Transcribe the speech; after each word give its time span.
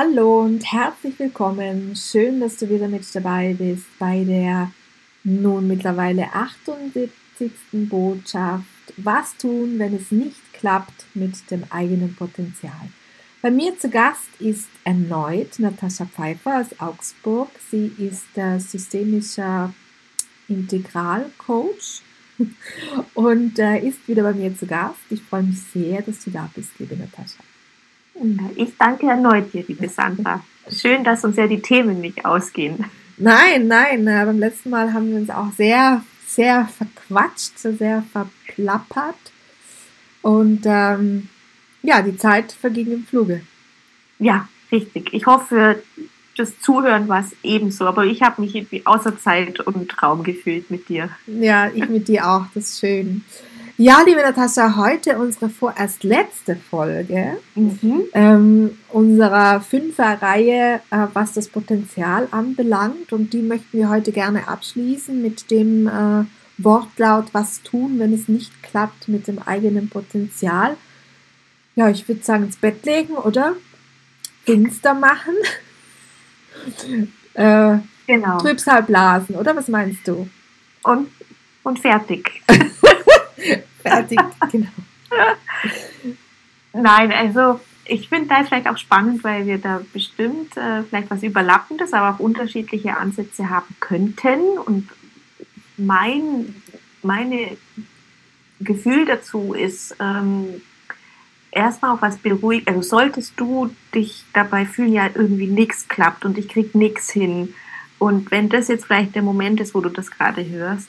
Hallo 0.00 0.42
und 0.42 0.64
herzlich 0.70 1.18
willkommen. 1.18 1.96
Schön, 1.96 2.38
dass 2.38 2.56
du 2.56 2.68
wieder 2.70 2.86
mit 2.86 3.02
dabei 3.16 3.56
bist 3.58 3.86
bei 3.98 4.22
der 4.22 4.70
nun 5.24 5.66
mittlerweile 5.66 6.32
78. 6.32 7.10
Botschaft. 7.72 8.64
Was 8.96 9.36
tun, 9.36 9.76
wenn 9.80 9.96
es 9.96 10.12
nicht 10.12 10.52
klappt 10.52 11.04
mit 11.14 11.50
dem 11.50 11.64
eigenen 11.70 12.14
Potenzial? 12.14 12.92
Bei 13.42 13.50
mir 13.50 13.76
zu 13.76 13.90
Gast 13.90 14.28
ist 14.38 14.68
erneut 14.84 15.58
Natascha 15.58 16.06
Pfeiffer 16.06 16.60
aus 16.60 16.78
Augsburg. 16.78 17.48
Sie 17.68 17.90
ist 17.98 18.26
der 18.36 18.60
systemischer 18.60 19.74
Integralcoach 20.46 22.02
und 23.14 23.58
äh, 23.58 23.80
ist 23.80 24.06
wieder 24.06 24.22
bei 24.22 24.32
mir 24.32 24.56
zu 24.56 24.64
Gast. 24.64 25.00
Ich 25.10 25.22
freue 25.22 25.42
mich 25.42 25.60
sehr, 25.74 26.02
dass 26.02 26.22
du 26.22 26.30
da 26.30 26.48
bist, 26.54 26.78
liebe 26.78 26.96
Natascha. 26.96 27.42
Ich 28.56 28.76
danke 28.78 29.06
erneut 29.06 29.52
dir, 29.52 29.64
liebe 29.66 29.88
Sandra. 29.88 30.44
Schön, 30.70 31.04
dass 31.04 31.24
uns 31.24 31.36
ja 31.36 31.46
die 31.46 31.60
Themen 31.60 32.00
nicht 32.00 32.24
ausgehen. 32.24 32.84
Nein, 33.16 33.68
nein, 33.68 34.04
beim 34.04 34.38
letzten 34.38 34.70
Mal 34.70 34.92
haben 34.92 35.10
wir 35.10 35.16
uns 35.16 35.30
auch 35.30 35.52
sehr, 35.56 36.02
sehr 36.26 36.68
verquatscht, 36.68 37.58
sehr 37.58 38.04
verplappert. 38.12 39.16
Und 40.22 40.62
ähm, 40.64 41.28
ja, 41.82 42.02
die 42.02 42.16
Zeit 42.16 42.52
verging 42.52 42.92
im 42.92 43.04
Fluge. 43.04 43.42
Ja, 44.18 44.48
richtig. 44.70 45.12
Ich 45.12 45.26
hoffe, 45.26 45.82
das 46.36 46.60
Zuhören 46.60 47.08
war 47.08 47.20
es 47.20 47.36
ebenso, 47.42 47.86
aber 47.86 48.04
ich 48.04 48.22
habe 48.22 48.42
mich 48.42 48.54
irgendwie 48.54 48.84
außer 48.84 49.18
Zeit 49.18 49.60
und 49.60 50.02
Raum 50.02 50.22
gefühlt 50.22 50.70
mit 50.70 50.88
dir. 50.88 51.10
Ja, 51.26 51.70
ich 51.72 51.88
mit 51.88 52.08
dir 52.08 52.28
auch, 52.28 52.46
das 52.54 52.70
ist 52.70 52.80
schön. 52.80 53.24
Ja, 53.80 54.02
liebe 54.04 54.20
Natascha, 54.20 54.74
heute 54.74 55.18
unsere 55.18 55.48
vorerst 55.48 56.02
letzte 56.02 56.56
Folge 56.56 57.38
mhm. 57.54 58.06
ähm, 58.12 58.78
unserer 58.88 59.60
Fünferreihe, 59.60 60.80
äh, 60.90 61.06
was 61.12 61.34
das 61.34 61.46
Potenzial 61.46 62.26
anbelangt. 62.32 63.12
Und 63.12 63.32
die 63.32 63.40
möchten 63.40 63.78
wir 63.78 63.88
heute 63.88 64.10
gerne 64.10 64.48
abschließen 64.48 65.22
mit 65.22 65.52
dem 65.52 65.86
äh, 65.86 66.24
Wortlaut, 66.60 67.26
was 67.30 67.62
tun, 67.62 68.00
wenn 68.00 68.12
es 68.12 68.26
nicht 68.26 68.64
klappt 68.64 69.06
mit 69.06 69.28
dem 69.28 69.38
eigenen 69.38 69.88
Potenzial. 69.88 70.76
Ja, 71.76 71.88
ich 71.88 72.08
würde 72.08 72.24
sagen, 72.24 72.46
ins 72.46 72.56
Bett 72.56 72.84
legen, 72.84 73.12
oder? 73.14 73.54
Finster 74.44 74.94
machen. 74.94 75.36
äh, 77.34 77.78
genau. 78.08 78.38
Trübsal 78.38 78.82
blasen, 78.82 79.36
oder? 79.36 79.54
Was 79.54 79.68
meinst 79.68 80.08
du? 80.08 80.28
Und, 80.82 81.10
und 81.62 81.78
fertig. 81.78 82.42
Fertig, 83.82 84.20
genau. 84.52 84.68
Nein, 86.72 87.12
also 87.12 87.60
ich 87.84 88.08
finde 88.08 88.28
da 88.28 88.44
vielleicht 88.44 88.68
auch 88.68 88.76
spannend, 88.76 89.24
weil 89.24 89.46
wir 89.46 89.58
da 89.58 89.80
bestimmt 89.92 90.56
äh, 90.56 90.82
vielleicht 90.82 91.10
was 91.10 91.22
Überlappendes, 91.22 91.92
aber 91.92 92.14
auch 92.14 92.20
unterschiedliche 92.20 92.96
Ansätze 92.96 93.48
haben 93.48 93.74
könnten. 93.80 94.58
Und 94.58 94.88
mein 95.76 96.54
meine 97.02 97.56
Gefühl 98.60 99.06
dazu 99.06 99.54
ist, 99.54 99.96
ähm, 100.00 100.60
erstmal 101.50 101.96
auch 101.96 102.02
was 102.02 102.18
beruhigt. 102.18 102.68
Also 102.68 102.82
solltest 102.82 103.34
du 103.36 103.74
dich 103.94 104.24
dabei 104.32 104.66
fühlen, 104.66 104.92
ja 104.92 105.08
irgendwie 105.12 105.46
nichts 105.46 105.88
klappt 105.88 106.24
und 106.24 106.38
ich 106.38 106.48
krieg 106.48 106.74
nichts 106.74 107.10
hin. 107.10 107.54
Und 107.98 108.30
wenn 108.30 108.48
das 108.48 108.68
jetzt 108.68 108.86
vielleicht 108.86 109.14
der 109.14 109.22
Moment 109.22 109.60
ist, 109.60 109.74
wo 109.74 109.80
du 109.80 109.88
das 109.88 110.10
gerade 110.10 110.46
hörst, 110.46 110.88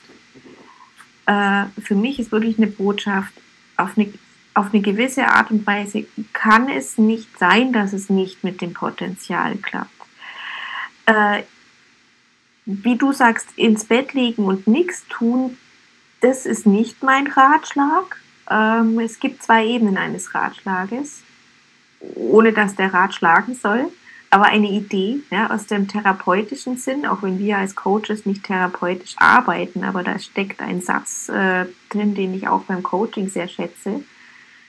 äh, 1.30 1.66
für 1.80 1.94
mich 1.94 2.18
ist 2.18 2.32
wirklich 2.32 2.58
eine 2.58 2.66
Botschaft, 2.66 3.32
auf 3.76 3.96
eine, 3.96 4.12
auf 4.54 4.72
eine 4.72 4.82
gewisse 4.82 5.28
Art 5.28 5.52
und 5.52 5.64
Weise 5.64 6.04
kann 6.32 6.68
es 6.68 6.98
nicht 6.98 7.38
sein, 7.38 7.72
dass 7.72 7.92
es 7.92 8.10
nicht 8.10 8.42
mit 8.42 8.60
dem 8.60 8.72
Potenzial 8.72 9.56
klappt. 9.58 9.90
Äh, 11.06 11.42
wie 12.66 12.96
du 12.96 13.12
sagst, 13.12 13.46
ins 13.56 13.84
Bett 13.84 14.12
liegen 14.12 14.44
und 14.44 14.66
nichts 14.66 15.06
tun, 15.08 15.56
das 16.20 16.46
ist 16.46 16.66
nicht 16.66 17.02
mein 17.04 17.28
Ratschlag. 17.28 18.20
Ähm, 18.50 18.98
es 18.98 19.20
gibt 19.20 19.42
zwei 19.42 19.64
Ebenen 19.64 19.96
eines 19.96 20.34
Ratschlages, 20.34 21.22
ohne 22.00 22.52
dass 22.52 22.74
der 22.74 22.92
Rat 22.92 23.14
schlagen 23.14 23.54
soll 23.54 23.86
aber 24.30 24.44
eine 24.44 24.70
Idee 24.70 25.18
ja, 25.30 25.50
aus 25.50 25.66
dem 25.66 25.88
therapeutischen 25.88 26.76
Sinn, 26.76 27.04
auch 27.04 27.22
wenn 27.22 27.40
wir 27.40 27.58
als 27.58 27.74
Coaches 27.74 28.26
nicht 28.26 28.44
therapeutisch 28.44 29.16
arbeiten, 29.16 29.82
aber 29.82 30.04
da 30.04 30.18
steckt 30.20 30.60
ein 30.60 30.80
Satz 30.80 31.28
äh, 31.28 31.66
drin, 31.88 32.14
den 32.14 32.32
ich 32.34 32.46
auch 32.46 32.62
beim 32.62 32.84
Coaching 32.84 33.28
sehr 33.28 33.48
schätze. 33.48 34.04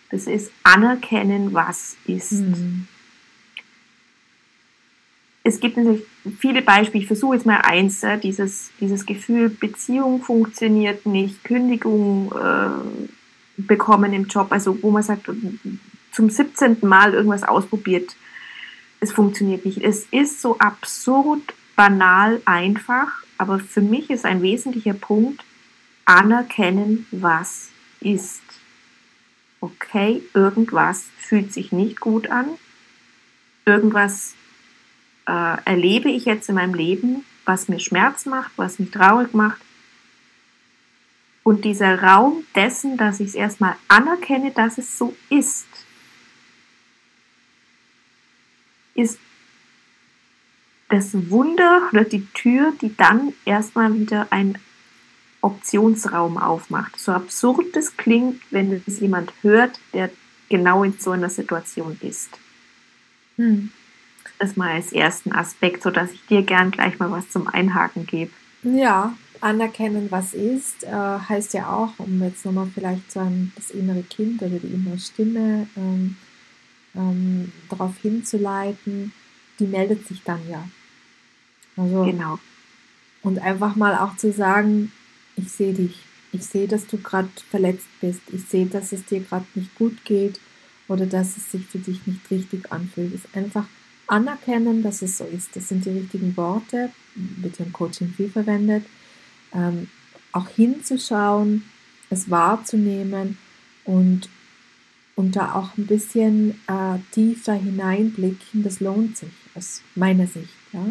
Das 0.09 0.25
ist 0.25 0.51
anerkennen, 0.63 1.53
was 1.53 1.95
ist. 2.05 2.33
Mhm. 2.33 2.87
Es 5.43 5.59
gibt 5.59 5.77
natürlich 5.77 6.03
viele 6.39 6.61
Beispiele. 6.61 7.03
Ich 7.03 7.07
versuche 7.07 7.35
jetzt 7.35 7.45
mal 7.45 7.61
eins, 7.61 8.03
äh, 8.03 8.17
dieses, 8.17 8.71
dieses 8.79 9.05
Gefühl, 9.05 9.49
Beziehung 9.49 10.23
funktioniert 10.23 11.05
nicht, 11.05 11.43
Kündigung 11.43 12.31
äh, 12.31 13.61
bekommen 13.61 14.11
im 14.13 14.25
Job, 14.25 14.47
also 14.51 14.81
wo 14.81 14.89
man 14.89 15.03
sagt, 15.03 15.29
zum 16.11 16.29
17. 16.29 16.77
Mal 16.81 17.13
irgendwas 17.13 17.43
ausprobiert, 17.43 18.15
es 19.01 19.11
funktioniert 19.11 19.65
nicht. 19.65 19.79
Es 19.79 20.05
ist 20.11 20.41
so 20.41 20.57
absurd, 20.59 21.53
banal, 21.75 22.41
einfach, 22.45 23.09
aber 23.37 23.59
für 23.59 23.81
mich 23.81 24.09
ist 24.09 24.23
ein 24.25 24.41
wesentlicher 24.41 24.93
Punkt, 24.93 25.43
anerkennen, 26.05 27.07
was 27.11 27.69
ist. 27.99 28.41
Okay, 29.59 30.21
irgendwas 30.33 31.05
fühlt 31.17 31.51
sich 31.51 31.71
nicht 31.71 31.99
gut 31.99 32.29
an, 32.29 32.47
irgendwas 33.65 34.35
äh, 35.27 35.57
erlebe 35.65 36.09
ich 36.09 36.25
jetzt 36.25 36.49
in 36.49 36.55
meinem 36.55 36.73
Leben, 36.73 37.25
was 37.45 37.67
mir 37.67 37.79
Schmerz 37.79 38.25
macht, 38.25 38.51
was 38.55 38.79
mich 38.79 38.91
traurig 38.91 39.33
macht. 39.33 39.61
Und 41.43 41.65
dieser 41.65 42.03
Raum 42.03 42.43
dessen, 42.55 42.97
dass 42.97 43.19
ich 43.19 43.29
es 43.29 43.35
erstmal 43.35 43.75
anerkenne, 43.87 44.51
dass 44.51 44.77
es 44.77 44.97
so 44.97 45.15
ist, 45.29 45.65
ist 48.95 49.19
das 50.89 51.29
Wunder 51.29 51.89
oder 51.91 52.03
die 52.03 52.25
Tür, 52.33 52.73
die 52.81 52.95
dann 52.95 53.33
erstmal 53.45 53.93
wieder 53.93 54.27
ein 54.29 54.57
Optionsraum 55.41 56.37
aufmacht. 56.37 56.99
So 56.99 57.11
absurd 57.13 57.75
das 57.75 57.97
klingt, 57.97 58.41
wenn 58.51 58.83
es 58.85 58.99
jemand 58.99 59.33
hört, 59.41 59.79
der 59.93 60.09
genau 60.49 60.83
in 60.83 60.93
so 60.99 61.11
einer 61.11 61.29
Situation 61.29 61.97
ist. 62.01 62.29
Hm. 63.37 63.71
Das 64.37 64.55
mal 64.55 64.71
als 64.71 64.91
ersten 64.91 65.31
Aspekt, 65.31 65.83
sodass 65.83 66.11
ich 66.11 66.25
dir 66.25 66.43
gern 66.43 66.71
gleich 66.71 66.99
mal 66.99 67.09
was 67.11 67.29
zum 67.29 67.47
Einhaken 67.47 68.05
gebe. 68.05 68.31
Ja, 68.63 69.15
anerkennen, 69.39 70.11
was 70.11 70.33
ist, 70.33 70.83
äh, 70.83 70.89
heißt 70.91 71.53
ja 71.53 71.69
auch, 71.69 71.93
um 71.97 72.21
jetzt 72.21 72.45
nochmal 72.45 72.67
vielleicht 72.73 73.11
so 73.11 73.21
ein, 73.21 73.51
das 73.55 73.71
innere 73.71 74.03
Kind 74.03 74.41
oder 74.41 74.59
die 74.59 74.67
innere 74.67 74.99
Stimme 74.99 75.67
ähm, 75.75 76.17
ähm, 76.95 77.51
darauf 77.69 77.97
hinzuleiten, 78.01 79.13
die 79.59 79.67
meldet 79.67 80.07
sich 80.07 80.23
dann 80.23 80.41
ja. 80.49 80.67
Also, 81.77 82.03
genau. 82.03 82.39
Und 83.23 83.39
einfach 83.39 83.75
mal 83.75 83.97
auch 83.97 84.17
zu 84.17 84.31
sagen, 84.31 84.91
ich 85.35 85.51
sehe 85.51 85.73
dich, 85.73 85.99
ich 86.31 86.45
sehe, 86.45 86.67
dass 86.67 86.87
du 86.87 86.97
gerade 86.97 87.29
verletzt 87.49 87.87
bist, 87.99 88.21
ich 88.31 88.43
sehe, 88.45 88.65
dass 88.65 88.91
es 88.91 89.05
dir 89.05 89.21
gerade 89.21 89.45
nicht 89.55 89.73
gut 89.75 90.03
geht 90.05 90.39
oder 90.87 91.05
dass 91.05 91.37
es 91.37 91.51
sich 91.51 91.65
für 91.65 91.79
dich 91.79 92.05
nicht 92.07 92.29
richtig 92.31 92.71
anfühlt. 92.71 93.13
Ist 93.13 93.35
einfach 93.35 93.65
anerkennen, 94.07 94.83
dass 94.83 95.01
es 95.01 95.17
so 95.17 95.25
ist. 95.25 95.55
Das 95.55 95.69
sind 95.69 95.85
die 95.85 95.89
richtigen 95.89 96.35
Worte, 96.35 96.91
wird 97.15 97.59
ja 97.59 97.65
im 97.65 97.73
Coaching 97.73 98.09
viel 98.09 98.29
verwendet. 98.29 98.85
Ähm, 99.53 99.87
auch 100.31 100.47
hinzuschauen, 100.49 101.63
es 102.09 102.29
wahrzunehmen 102.29 103.37
und, 103.85 104.29
und 105.21 105.35
da 105.35 105.53
auch 105.53 105.77
ein 105.77 105.85
bisschen 105.85 106.59
äh, 106.65 106.97
tiefer 107.11 107.53
hineinblicken, 107.53 108.63
das 108.63 108.79
lohnt 108.79 109.17
sich 109.17 109.29
aus 109.53 109.83
meiner 109.93 110.25
Sicht. 110.25 110.49
Ja? 110.73 110.85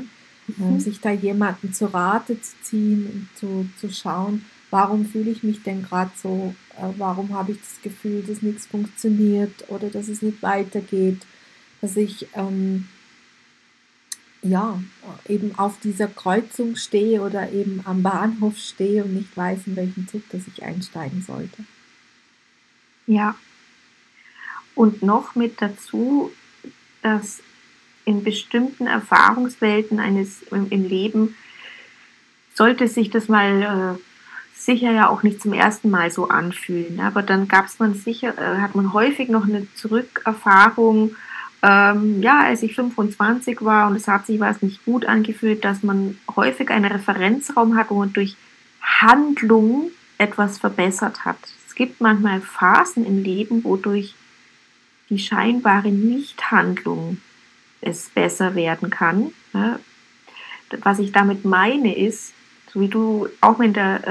Mhm. 0.56 0.78
sich 0.78 1.00
da 1.00 1.10
jemanden 1.10 1.72
zu 1.72 1.86
Rate 1.92 2.40
zu 2.40 2.52
ziehen 2.62 3.06
und 3.06 3.28
zu, 3.34 3.68
zu 3.80 3.92
schauen, 3.92 4.44
warum 4.70 5.04
fühle 5.04 5.32
ich 5.32 5.42
mich 5.42 5.64
denn 5.64 5.82
gerade 5.82 6.12
so, 6.20 6.54
äh, 6.76 6.86
warum 6.96 7.34
habe 7.34 7.52
ich 7.52 7.58
das 7.58 7.82
Gefühl, 7.82 8.22
dass 8.22 8.40
nichts 8.40 8.66
funktioniert 8.66 9.68
oder 9.68 9.90
dass 9.90 10.06
es 10.06 10.22
nicht 10.22 10.42
weitergeht, 10.42 11.20
dass 11.80 11.96
ich 11.96 12.28
ähm, 12.34 12.86
ja 14.42 14.80
eben 15.28 15.58
auf 15.58 15.80
dieser 15.80 16.06
Kreuzung 16.06 16.76
stehe 16.76 17.20
oder 17.20 17.50
eben 17.50 17.80
am 17.84 18.04
Bahnhof 18.04 18.56
stehe 18.58 19.02
und 19.04 19.14
nicht 19.14 19.36
weiß, 19.36 19.66
in 19.66 19.74
welchen 19.74 20.06
Zug 20.06 20.22
das 20.30 20.42
ich 20.46 20.62
einsteigen 20.62 21.22
sollte. 21.22 21.64
Ja. 23.08 23.34
Und 24.80 25.02
noch 25.02 25.34
mit 25.34 25.60
dazu, 25.60 26.30
dass 27.02 27.42
in 28.06 28.24
bestimmten 28.24 28.86
Erfahrungswelten 28.86 30.00
eines 30.00 30.40
im, 30.50 30.70
Leben 30.70 31.36
sollte 32.54 32.88
sich 32.88 33.10
das 33.10 33.28
mal 33.28 33.98
äh, 33.98 34.58
sicher 34.58 34.90
ja 34.90 35.10
auch 35.10 35.22
nicht 35.22 35.42
zum 35.42 35.52
ersten 35.52 35.90
Mal 35.90 36.10
so 36.10 36.28
anfühlen. 36.28 36.98
Aber 37.00 37.22
dann 37.22 37.46
gab 37.46 37.66
es 37.66 37.78
man 37.78 37.92
sicher, 37.92 38.32
äh, 38.38 38.62
hat 38.62 38.74
man 38.74 38.94
häufig 38.94 39.28
noch 39.28 39.46
eine 39.46 39.66
Zurückerfahrung, 39.74 41.14
ähm, 41.60 42.22
ja, 42.22 42.40
als 42.40 42.62
ich 42.62 42.74
25 42.74 43.60
war 43.60 43.86
und 43.86 43.96
es 43.96 44.08
hat 44.08 44.24
sich 44.24 44.40
was 44.40 44.62
nicht 44.62 44.82
gut 44.86 45.04
angefühlt, 45.04 45.62
dass 45.62 45.82
man 45.82 46.16
häufig 46.34 46.70
einen 46.70 46.90
Referenzraum 46.90 47.76
hat, 47.76 47.90
wo 47.90 47.98
man 47.98 48.14
durch 48.14 48.34
Handlung 48.80 49.90
etwas 50.16 50.56
verbessert 50.56 51.26
hat. 51.26 51.36
Es 51.68 51.74
gibt 51.74 52.00
manchmal 52.00 52.40
Phasen 52.40 53.04
im 53.04 53.22
Leben, 53.22 53.62
wodurch 53.62 54.14
die 55.10 55.18
scheinbare 55.18 55.90
Nichthandlung 55.90 57.20
es 57.80 58.08
besser 58.10 58.54
werden 58.54 58.90
kann. 58.90 59.32
Was 60.82 60.98
ich 60.98 61.12
damit 61.12 61.44
meine 61.44 61.96
ist, 61.96 62.32
so 62.72 62.80
wie 62.80 62.88
du 62.88 63.28
auch 63.40 63.58
in 63.58 63.72
der 63.72 64.06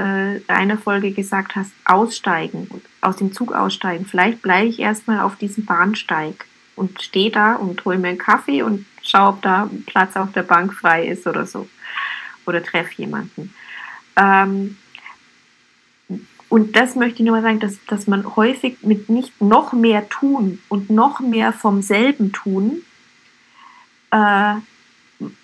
äh, 0.46 0.52
einer 0.52 0.76
Folge 0.76 1.12
gesagt 1.12 1.56
hast, 1.56 1.72
aussteigen, 1.86 2.68
aus 3.00 3.16
dem 3.16 3.32
Zug 3.32 3.52
aussteigen. 3.52 4.04
Vielleicht 4.04 4.42
bleibe 4.42 4.68
ich 4.68 4.78
erstmal 4.78 5.20
auf 5.20 5.36
diesem 5.36 5.64
Bahnsteig 5.64 6.44
und 6.76 7.00
stehe 7.00 7.30
da 7.30 7.54
und 7.54 7.84
hole 7.84 7.98
mir 7.98 8.08
einen 8.08 8.18
Kaffee 8.18 8.62
und 8.62 8.84
schaue, 9.02 9.30
ob 9.30 9.42
da 9.42 9.70
Platz 9.86 10.16
auf 10.16 10.32
der 10.32 10.42
Bank 10.42 10.74
frei 10.74 11.06
ist 11.06 11.26
oder 11.26 11.46
so. 11.46 11.68
Oder 12.46 12.62
treffe 12.62 12.92
jemanden. 12.96 13.54
Ähm, 14.16 14.76
und 16.50 16.74
das 16.74 16.96
möchte 16.96 17.20
ich 17.20 17.26
nur 17.26 17.36
mal 17.36 17.42
sagen, 17.42 17.60
dass, 17.60 17.78
dass 17.86 18.08
man 18.08 18.36
häufig 18.36 18.78
mit 18.82 19.08
nicht 19.08 19.40
noch 19.40 19.72
mehr 19.72 20.08
tun 20.08 20.58
und 20.68 20.90
noch 20.90 21.20
mehr 21.20 21.52
vom 21.52 21.80
selben 21.80 22.32
tun 22.32 22.82
äh, 24.10 24.54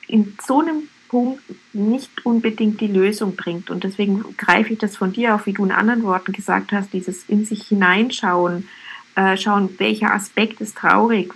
in 0.09 0.37
so 0.45 0.61
einem 0.61 0.89
Punkt 1.09 1.41
nicht 1.73 2.27
unbedingt 2.27 2.81
die 2.81 2.89
Lösung 2.89 3.37
bringt. 3.37 3.71
Und 3.71 3.85
deswegen 3.85 4.37
greife 4.37 4.73
ich 4.73 4.81
das 4.81 4.97
von 4.97 5.13
dir 5.13 5.37
auf, 5.37 5.47
wie 5.47 5.53
du 5.53 5.65
in 5.65 5.71
anderen 5.71 6.03
Worten 6.03 6.33
gesagt 6.33 6.73
hast, 6.73 6.93
dieses 6.93 7.23
in 7.29 7.45
sich 7.45 7.69
hineinschauen, 7.69 8.69
äh, 9.15 9.37
schauen, 9.37 9.69
welcher 9.79 10.13
Aspekt 10.13 10.61
ist 10.61 10.77
traurig, 10.77 11.33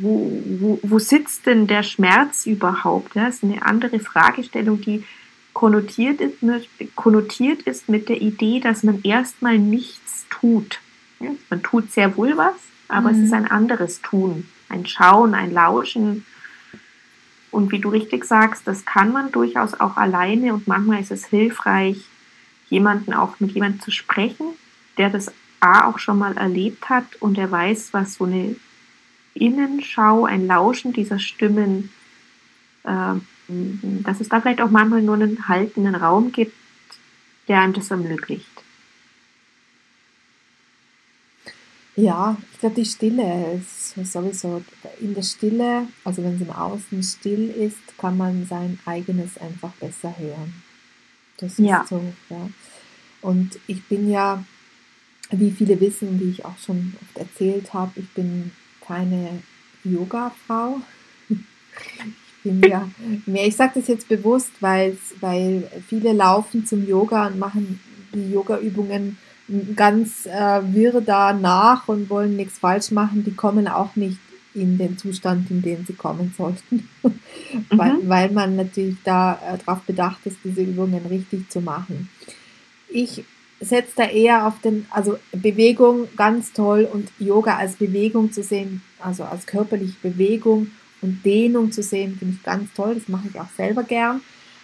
wo, 0.00 0.42
wo, 0.58 0.80
wo 0.82 0.98
sitzt 0.98 1.46
denn 1.46 1.68
der 1.68 1.84
Schmerz 1.84 2.44
überhaupt? 2.44 3.14
Das 3.14 3.36
ist 3.36 3.44
eine 3.44 3.64
andere 3.64 4.00
Fragestellung, 4.00 4.80
die 4.80 5.04
konnotiert 5.52 6.20
ist 6.20 6.42
mit, 6.42 6.68
konnotiert 6.94 7.62
ist 7.62 7.88
mit 7.88 8.08
der 8.08 8.20
Idee, 8.20 8.60
dass 8.60 8.82
man 8.82 9.02
erstmal 9.02 9.58
nichts 9.58 10.26
tut. 10.30 10.80
Man 11.50 11.62
tut 11.62 11.92
sehr 11.92 12.16
wohl 12.16 12.36
was, 12.36 12.54
aber 12.88 13.12
mhm. 13.12 13.18
es 13.18 13.26
ist 13.26 13.32
ein 13.32 13.50
anderes 13.50 14.00
Tun, 14.00 14.48
ein 14.68 14.86
Schauen, 14.86 15.34
ein 15.34 15.52
Lauschen, 15.52 16.24
und 17.50 17.72
wie 17.72 17.80
du 17.80 17.88
richtig 17.88 18.24
sagst, 18.24 18.66
das 18.66 18.84
kann 18.84 19.12
man 19.12 19.32
durchaus 19.32 19.78
auch 19.78 19.96
alleine 19.96 20.54
und 20.54 20.68
manchmal 20.68 21.00
ist 21.00 21.10
es 21.10 21.26
hilfreich, 21.26 22.04
jemanden 22.68 23.12
auch 23.12 23.40
mit 23.40 23.52
jemandem 23.52 23.80
zu 23.80 23.90
sprechen, 23.90 24.46
der 24.98 25.10
das 25.10 25.32
A 25.58 25.86
auch 25.86 25.98
schon 25.98 26.18
mal 26.18 26.36
erlebt 26.36 26.88
hat 26.88 27.16
und 27.20 27.36
der 27.36 27.50
weiß, 27.50 27.92
was 27.92 28.14
so 28.14 28.24
eine 28.24 28.56
Innenschau, 29.34 30.24
ein 30.24 30.46
Lauschen 30.46 30.92
dieser 30.92 31.18
Stimmen, 31.18 31.90
äh, 32.84 33.14
dass 34.04 34.20
es 34.20 34.28
da 34.28 34.40
vielleicht 34.40 34.60
auch 34.60 34.70
manchmal 34.70 35.02
nur 35.02 35.14
einen 35.14 35.48
haltenden 35.48 35.94
Raum 35.94 36.32
gibt, 36.32 36.54
der 37.48 37.60
einem 37.60 37.72
das 37.72 37.90
ermöglicht. 37.90 38.46
Ja, 41.96 42.36
ich 42.52 42.60
glaube, 42.60 42.76
die 42.76 42.86
Stille 42.86 43.60
ist 43.60 43.94
sowieso 44.10 44.62
in 45.00 45.14
der 45.14 45.22
Stille, 45.22 45.88
also 46.04 46.22
wenn 46.22 46.36
es 46.36 46.40
im 46.40 46.50
Außen 46.50 47.02
still 47.02 47.50
ist, 47.50 47.98
kann 47.98 48.16
man 48.16 48.46
sein 48.46 48.78
eigenes 48.86 49.36
einfach 49.36 49.72
besser 49.72 50.14
hören. 50.16 50.62
Das 51.36 51.52
ist 51.52 51.58
ja. 51.58 51.84
so, 51.88 52.00
ja. 52.30 52.48
Und 53.20 53.58
ich 53.66 53.84
bin 53.84 54.10
ja, 54.10 54.44
wie 55.30 55.50
viele 55.50 55.78
wissen, 55.80 56.18
wie 56.20 56.30
ich 56.30 56.44
auch 56.44 56.58
schon 56.58 56.94
oft 57.02 57.18
erzählt 57.18 57.74
habe, 57.74 58.00
ich 58.00 58.08
bin 58.10 58.52
keine 58.80 59.42
Yoga-Frau. 59.84 60.80
Bin 62.42 62.62
ja 62.62 62.88
mehr, 63.26 63.46
ich 63.46 63.56
sage 63.56 63.72
das 63.76 63.88
jetzt 63.88 64.08
bewusst, 64.08 64.50
weil 64.60 64.96
viele 65.88 66.12
laufen 66.12 66.64
zum 66.64 66.86
Yoga 66.86 67.26
und 67.26 67.38
machen 67.38 67.80
die 68.14 68.32
Yoga-Übungen 68.32 69.18
ganz 69.74 70.26
äh, 70.26 70.60
wirr 70.72 71.00
da 71.00 71.32
nach 71.32 71.88
und 71.88 72.08
wollen 72.08 72.36
nichts 72.36 72.58
falsch 72.58 72.90
machen, 72.90 73.24
die 73.24 73.34
kommen 73.34 73.68
auch 73.68 73.96
nicht 73.96 74.18
in 74.54 74.78
den 74.78 74.98
Zustand, 74.98 75.50
in 75.50 75.62
den 75.62 75.84
sie 75.86 75.92
kommen 75.92 76.34
sollten. 76.38 76.88
mhm. 77.02 77.12
weil, 77.70 78.08
weil 78.08 78.30
man 78.30 78.56
natürlich 78.56 78.96
da 79.04 79.34
äh, 79.34 79.58
darauf 79.64 79.82
bedacht 79.82 80.20
ist, 80.24 80.38
diese 80.44 80.62
Übungen 80.62 81.06
richtig 81.06 81.50
zu 81.50 81.60
machen. 81.60 82.08
Ich 82.88 83.24
setze 83.60 83.92
da 83.96 84.04
eher 84.04 84.46
auf 84.46 84.60
den, 84.60 84.86
also 84.90 85.18
Bewegung 85.32 86.08
ganz 86.16 86.52
toll 86.52 86.88
und 86.90 87.10
Yoga 87.18 87.56
als 87.56 87.76
Bewegung 87.76 88.32
zu 88.32 88.42
sehen, 88.42 88.82
also 88.98 89.24
als 89.24 89.46
körperliche 89.46 89.96
Bewegung 90.02 90.68
und 91.02 91.24
Dehnung 91.24 91.72
zu 91.72 91.82
sehen, 91.82 92.16
finde 92.18 92.36
ich 92.36 92.42
ganz 92.42 92.72
toll. 92.74 92.94
Das 92.94 93.08
mache 93.08 93.28
ich 93.28 93.40
auch 93.40 93.50
selber 93.56 93.82
gern. 93.82 94.20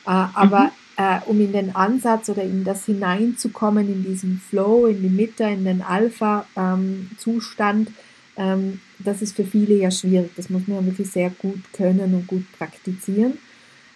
Äh, 0.06 0.10
aber 0.10 0.64
mhm 0.64 0.86
äh, 0.96 1.20
um 1.26 1.40
in 1.40 1.52
den 1.52 1.76
Ansatz 1.76 2.28
oder 2.28 2.42
in 2.42 2.64
das 2.64 2.86
hineinzukommen, 2.86 3.86
in 3.86 4.02
diesen 4.04 4.40
Flow, 4.40 4.86
in 4.86 5.00
die 5.02 5.10
Mitte, 5.10 5.44
in 5.44 5.64
den 5.64 5.82
Alpha-Zustand, 5.82 7.92
ähm, 8.36 8.80
das 8.98 9.22
ist 9.22 9.36
für 9.36 9.44
viele 9.44 9.74
ja 9.74 9.90
schwierig. 9.90 10.30
Das 10.36 10.50
muss 10.50 10.66
man 10.66 10.78
ja 10.78 10.86
wirklich 10.86 11.10
sehr 11.10 11.30
gut 11.30 11.60
können 11.72 12.14
und 12.14 12.26
gut 12.26 12.44
praktizieren. 12.56 13.34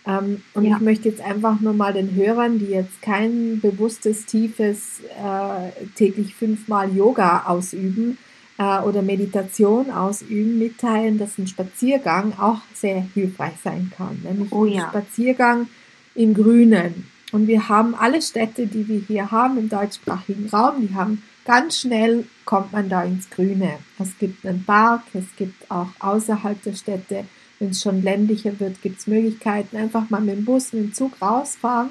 Ähm, 0.06 0.42
und 0.54 0.64
ja. 0.64 0.76
ich 0.76 0.82
möchte 0.82 1.08
jetzt 1.08 1.22
einfach 1.22 1.58
nur 1.60 1.72
mal 1.72 1.94
den 1.94 2.14
Hörern, 2.14 2.58
die 2.58 2.66
jetzt 2.66 3.00
kein 3.02 3.60
bewusstes, 3.60 4.26
tiefes, 4.26 5.00
äh, 5.00 5.70
täglich 5.94 6.34
fünfmal 6.34 6.94
Yoga 6.94 7.44
ausüben 7.46 8.18
äh, 8.60 8.80
oder 8.80 9.00
Meditation 9.00 9.90
ausüben, 9.90 10.58
mitteilen, 10.58 11.18
dass 11.18 11.38
ein 11.38 11.46
Spaziergang 11.46 12.38
auch 12.38 12.60
sehr 12.74 13.00
hilfreich 13.14 13.54
sein 13.64 13.90
kann. 13.96 14.20
Nämlich 14.22 14.52
oh, 14.52 14.66
ja. 14.66 14.84
ein 14.84 14.90
Spaziergang 14.90 15.68
im 16.14 16.34
Grünen. 16.34 17.06
Und 17.32 17.46
wir 17.46 17.68
haben 17.68 17.94
alle 17.94 18.20
Städte, 18.20 18.66
die 18.66 18.86
wir 18.86 19.00
hier 19.00 19.30
haben 19.30 19.56
im 19.56 19.68
deutschsprachigen 19.68 20.48
Raum, 20.50 20.86
die 20.86 20.94
haben 20.94 21.22
ganz 21.46 21.78
schnell 21.78 22.26
kommt 22.44 22.72
man 22.72 22.88
da 22.88 23.02
ins 23.02 23.30
Grüne. 23.30 23.78
Es 23.98 24.18
gibt 24.18 24.44
einen 24.44 24.64
Park, 24.64 25.02
es 25.14 25.24
gibt 25.36 25.70
auch 25.70 25.88
außerhalb 26.00 26.62
der 26.62 26.74
Städte, 26.74 27.24
wenn 27.58 27.70
es 27.70 27.80
schon 27.80 28.02
ländlicher 28.02 28.58
wird, 28.60 28.82
gibt 28.82 29.00
es 29.00 29.06
Möglichkeiten, 29.06 29.76
einfach 29.76 30.10
mal 30.10 30.20
mit 30.20 30.36
dem 30.36 30.44
Bus, 30.44 30.72
mit 30.72 30.82
dem 30.82 30.94
Zug 30.94 31.12
rausfahren, 31.22 31.90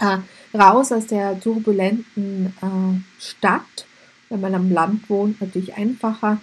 äh, 0.00 0.18
raus 0.56 0.90
aus 0.90 1.06
der 1.06 1.38
turbulenten 1.38 2.54
äh, 2.62 3.22
Stadt. 3.22 3.86
Wenn 4.32 4.40
man 4.40 4.54
am 4.54 4.72
Land 4.72 5.10
wohnt, 5.10 5.42
natürlich 5.42 5.74
einfacher. 5.74 6.40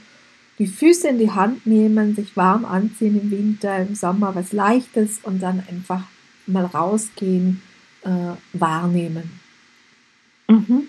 Die 0.60 0.68
Füße 0.68 1.08
in 1.08 1.18
die 1.18 1.32
Hand 1.32 1.66
nehmen, 1.66 2.16
sich 2.16 2.38
warm 2.38 2.64
anziehen 2.66 3.20
im 3.20 3.32
Winter, 3.32 3.80
im 3.80 3.96
Sommer 3.96 4.36
was 4.36 4.54
Leichtes 4.54 5.20
und 5.24 5.42
dann 5.42 5.64
einfach 5.68 6.04
mal 6.46 6.66
rausgehen, 6.66 7.64
äh, 8.04 8.10
wahrnehmen. 8.54 9.40
Mhm. 10.48 10.84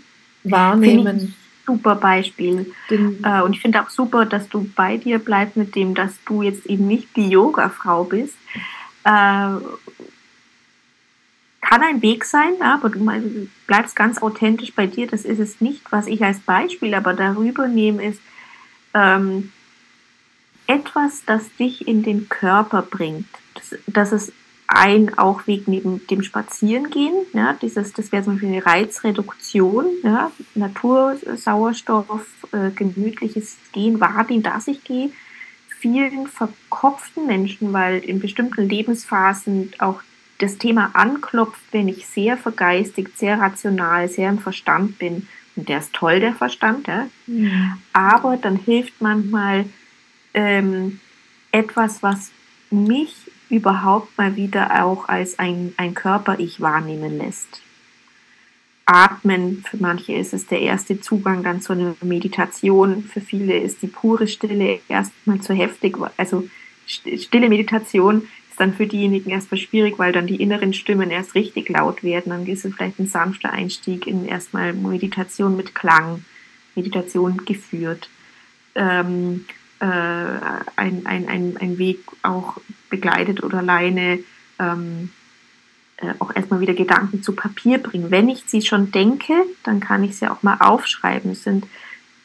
Wahrnehmen. 0.45 1.35
super 1.67 1.95
Beispiel. 1.95 2.71
Den, 2.91 3.25
äh, 3.25 3.41
und 3.41 3.55
ich 3.55 3.63
finde 3.63 3.81
auch 3.81 3.89
super, 3.89 4.27
dass 4.27 4.49
du 4.51 4.69
bei 4.77 4.99
dir 4.99 5.19
bleibst 5.19 5.57
mit 5.57 5.75
dem, 5.75 5.95
dass 5.95 6.13
du 6.27 6.43
jetzt 6.43 6.67
eben 6.67 6.87
nicht 6.87 7.17
die 7.17 7.29
Yoga-Frau 7.29 8.05
bist. 8.05 8.35
Äh, 9.05 9.57
kann 11.61 11.83
ein 11.83 12.03
Weg 12.03 12.25
sein, 12.25 12.61
aber 12.61 12.89
du 12.89 13.49
bleibst 13.67 13.95
ganz 13.95 14.23
authentisch 14.23 14.75
bei 14.75 14.87
dir. 14.87 15.07
Das 15.07 15.25
ist 15.25 15.39
es 15.39 15.61
nicht, 15.61 15.83
was 15.91 16.07
ich 16.07 16.23
als 16.23 16.41
Beispiel 16.41 16.95
aber 16.95 17.15
darüber 17.15 17.69
nehme, 17.69 18.05
ist 18.05 18.21
ähm, 18.95 19.53
etwas, 20.67 21.25
das 21.27 21.55
dich 21.57 21.87
in 21.87 22.03
den 22.03 22.29
Körper 22.29 22.83
bringt. 22.83 23.29
Das, 23.55 23.79
das 23.87 24.13
ist 24.13 24.33
ein 24.73 25.19
auch 25.19 25.47
Weg 25.49 25.67
neben 25.67 26.07
dem 26.07 26.23
Spazierengehen. 26.23 27.27
Ja, 27.33 27.55
dieses, 27.61 27.93
das 27.93 28.13
wäre 28.13 28.23
zum 28.23 28.35
Beispiel 28.35 28.53
eine 28.53 28.65
Reizreduktion, 28.67 29.87
ja, 30.05 30.31
Natur, 30.55 31.17
Sauerstoff, 31.37 32.27
äh, 32.53 32.71
gemütliches 32.71 33.57
Gehen, 33.73 33.99
wahrnehmen, 34.01 34.45
dass 34.45 34.69
ich 34.69 34.85
gehe. 34.85 35.11
Vielen 35.81 36.29
verkopften 36.29 37.27
Menschen, 37.27 37.73
weil 37.73 37.99
in 37.99 38.21
bestimmten 38.21 38.69
Lebensphasen 38.69 39.73
auch 39.79 40.03
das 40.41 40.59
Thema 40.59 40.91
anklopft, 40.95 41.61
wenn 41.73 41.89
ich 41.89 42.07
sehr 42.07 42.37
vergeistigt, 42.37 43.19
sehr 43.19 43.39
rational, 43.39 44.09
sehr 44.09 44.31
im 44.31 44.39
Verstand 44.39 44.99
bin. 44.99 45.29
Und 45.57 45.69
der 45.69 45.79
ist 45.79 45.93
toll, 45.93 46.21
der 46.21 46.35
Verstand, 46.35 46.87
ja. 46.89 47.09
Mhm. 47.27 47.79
Aber 47.93 48.37
dann 48.37 48.57
hilft 48.57 49.01
manchmal 49.01 49.67
ähm, 50.35 51.01
etwas, 51.53 52.03
was 52.03 52.31
mich 52.71 53.15
überhaupt 53.49 54.17
mal 54.17 54.37
wieder 54.37 54.85
auch 54.85 55.09
als 55.09 55.39
ein, 55.39 55.75
ein 55.77 55.95
Körper-Ich 55.95 56.61
wahrnehmen 56.61 57.19
lässt. 57.19 57.63
Atmen, 58.87 59.65
für 59.69 59.77
manche 59.77 60.15
ist 60.15 60.33
es 60.33 60.47
der 60.47 60.61
erste 60.61 61.01
Zugang 61.01 61.45
dann 61.45 61.61
zu 61.61 61.73
einer 61.73 61.95
Meditation, 62.01 63.05
für 63.05 63.21
viele 63.21 63.57
ist 63.59 63.83
die 63.83 63.87
pure 63.87 64.27
Stille 64.27 64.81
erstmal 64.89 65.41
zu 65.41 65.55
heftig, 65.55 65.97
also 66.17 66.49
stille 66.87 67.49
Meditation 67.49 68.29
dann 68.61 68.75
für 68.75 68.87
diejenigen 68.87 69.31
erstmal 69.31 69.59
schwierig, 69.59 69.99
weil 69.99 70.13
dann 70.13 70.27
die 70.27 70.41
inneren 70.41 70.75
Stimmen 70.75 71.11
erst 71.11 71.35
richtig 71.35 71.71
laut 71.71 72.03
werden. 72.03 72.31
Dann 72.31 72.47
ist 72.47 72.65
es 72.65 72.75
vielleicht 72.75 72.99
ein 72.99 73.07
sanfter 73.07 73.51
Einstieg 73.51 74.07
in 74.07 74.27
erstmal 74.27 74.75
Meditation 74.75 75.57
mit 75.57 75.75
Klang, 75.75 76.25
Meditation 76.75 77.45
geführt. 77.47 78.11
Ähm, 78.75 79.47
äh, 79.81 79.87
ein, 79.87 81.07
ein, 81.07 81.29
ein, 81.29 81.57
ein 81.59 81.79
Weg 81.79 82.01
auch 82.23 82.59
begleitet 82.91 83.43
oder 83.43 83.59
alleine 83.59 84.19
ähm, 84.59 85.11
äh, 85.97 86.13
auch 86.19 86.37
erstmal 86.37 86.61
wieder 86.61 86.75
Gedanken 86.75 87.23
zu 87.23 87.33
Papier 87.33 87.79
bringen. 87.79 88.11
Wenn 88.11 88.29
ich 88.29 88.45
sie 88.47 88.61
schon 88.61 88.91
denke, 88.91 89.33
dann 89.65 89.81
kann 89.81 90.05
ich 90.05 90.19
sie 90.19 90.29
auch 90.29 90.43
mal 90.43 90.59
aufschreiben. 90.61 91.31
Es 91.31 91.45
sind 91.45 91.67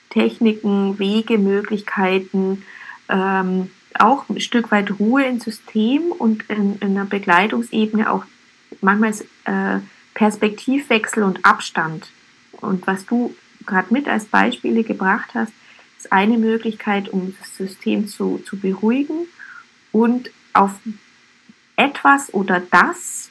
Techniken, 0.09 0.99
Wege, 0.99 1.37
Möglichkeiten, 1.37 2.63
ähm, 3.07 3.71
auch 3.99 4.27
ein 4.29 4.39
Stück 4.39 4.71
weit 4.71 4.99
Ruhe 4.99 5.23
ins 5.23 5.45
System 5.45 6.11
und 6.11 6.43
in, 6.49 6.77
in 6.79 6.91
einer 6.91 7.05
Begleitungsebene 7.05 8.11
auch 8.11 8.25
manchmal 8.81 9.13
äh, 9.45 9.79
Perspektivwechsel 10.13 11.23
und 11.23 11.45
Abstand. 11.45 12.07
Und 12.51 12.87
was 12.87 13.05
du 13.05 13.35
gerade 13.65 13.93
mit 13.93 14.07
als 14.07 14.25
Beispiele 14.25 14.83
gebracht 14.83 15.29
hast, 15.33 15.51
ist 15.97 16.11
eine 16.11 16.37
Möglichkeit, 16.37 17.09
um 17.09 17.35
das 17.39 17.55
System 17.55 18.07
zu, 18.07 18.39
zu 18.45 18.57
beruhigen 18.57 19.27
und 19.91 20.31
auf 20.53 20.71
etwas 21.75 22.33
oder 22.33 22.61
das 22.71 23.29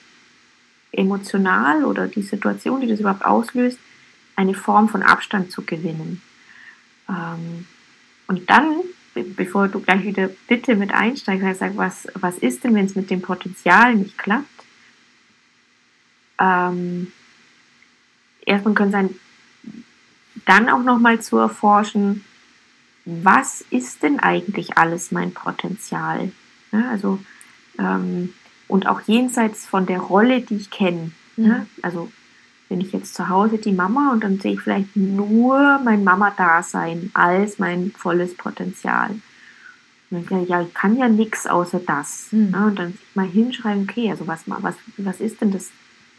emotional 0.93 1.85
oder 1.85 2.07
die 2.07 2.23
Situation, 2.23 2.81
die 2.81 2.87
das 2.87 3.01
überhaupt 3.01 3.25
auslöst, 3.25 3.79
eine 4.37 4.55
Form 4.55 4.89
von 4.89 5.03
Abstand 5.03 5.51
zu 5.51 5.63
gewinnen. 5.63 6.23
Ähm, 7.09 7.67
und 8.27 8.49
dann 8.51 8.81
bevor 9.15 9.69
du 9.69 9.81
gleich 9.81 10.05
wieder 10.05 10.29
bitte 10.49 10.77
mit 10.77 10.93
einsteigst, 10.93 11.61
sag, 11.61 11.77
was, 11.77 12.09
was 12.15 12.39
ist 12.39 12.65
denn, 12.65 12.75
wenn 12.75 12.87
es 12.87 12.97
mit 12.97 13.11
dem 13.11 13.23
Potenzial 13.23 13.95
nicht 13.95 14.19
klappt? 14.19 14.45
Ähm, 16.39 17.13
erstmal 18.45 18.75
können 18.75 18.93
sein, 18.93 19.11
dann 20.47 20.69
auch 20.69 20.83
nochmal 20.83 21.21
zu 21.21 21.39
erforschen, 21.39 22.25
was 23.05 23.61
ist 23.71 24.03
denn 24.03 24.19
eigentlich 24.19 24.79
alles 24.79 25.13
mein 25.13 25.33
Potenzial? 25.33 26.33
Ja, 26.73 26.91
also, 26.91 27.19
ähm, 27.79 28.33
und 28.67 28.87
auch 28.87 29.03
jenseits 29.03 29.67
von 29.67 29.87
der 29.87 30.01
Rolle, 30.01 30.41
die 30.41 30.57
ich 30.57 30.71
kenne. 30.71 31.13
Mhm. 31.37 31.47
Ja, 31.47 31.67
also 31.83 32.11
bin 32.75 32.81
ich 32.81 32.93
jetzt 32.93 33.15
zu 33.15 33.29
Hause 33.29 33.59
die 33.59 33.71
Mama 33.71 34.11
und 34.11 34.25
dann 34.25 34.41
sehe 34.41 34.55
ich 34.55 34.61
vielleicht 34.61 34.97
nur 34.97 35.79
mein 35.85 36.03
Mama-Dasein 36.03 37.13
als 37.15 37.61
mein 37.61 37.93
volles 37.97 38.37
Potenzial. 38.37 39.11
Und 40.11 40.29
dann, 40.29 40.45
ja, 40.49 40.61
ich 40.61 40.75
kann 40.75 40.97
ja 40.97 41.09
nichts 41.09 41.47
außer 41.47 41.81
das. 41.87 42.33
Mhm. 42.33 42.51
Ja, 42.53 42.67
und 42.67 42.77
dann 42.77 42.99
mal 43.15 43.27
hinschreiben, 43.27 43.87
okay, 43.89 44.11
also 44.11 44.27
was, 44.27 44.43
was, 44.47 44.75
was 44.97 45.21
ist 45.21 45.41
denn 45.41 45.53
das 45.53 45.71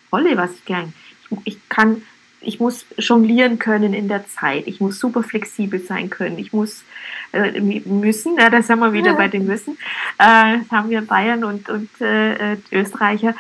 Volle, 0.10 0.38
was 0.38 0.54
ich 0.54 0.64
gerne. 0.64 0.94
Ich, 1.30 1.56
ich 1.56 1.70
kann, 1.70 2.04
ich 2.40 2.62
muss 2.62 2.86
jonglieren 3.00 3.60
können 3.60 3.94
in 3.94 4.08
der 4.08 4.26
Zeit. 4.26 4.66
Ich 4.66 4.80
muss 4.80 4.98
super 4.98 5.24
flexibel 5.24 5.82
sein 5.82 6.10
können. 6.10 6.40
Ich 6.40 6.54
muss 6.54 6.86
äh, 7.34 7.60
müssen, 7.60 8.38
ja, 8.38 8.50
das 8.50 8.70
haben 8.70 8.80
wir 8.80 8.94
wieder 8.94 9.12
ja. 9.12 9.18
bei 9.18 9.28
den 9.28 9.46
Müssen. 9.46 9.78
Äh, 10.20 10.60
das 10.60 10.72
haben 10.72 10.90
wir 10.90 11.02
Bayern 11.02 11.44
und, 11.44 11.68
und 11.68 11.90
äh, 12.00 12.54
äh 12.54 12.58
Österreicher. 12.72 13.36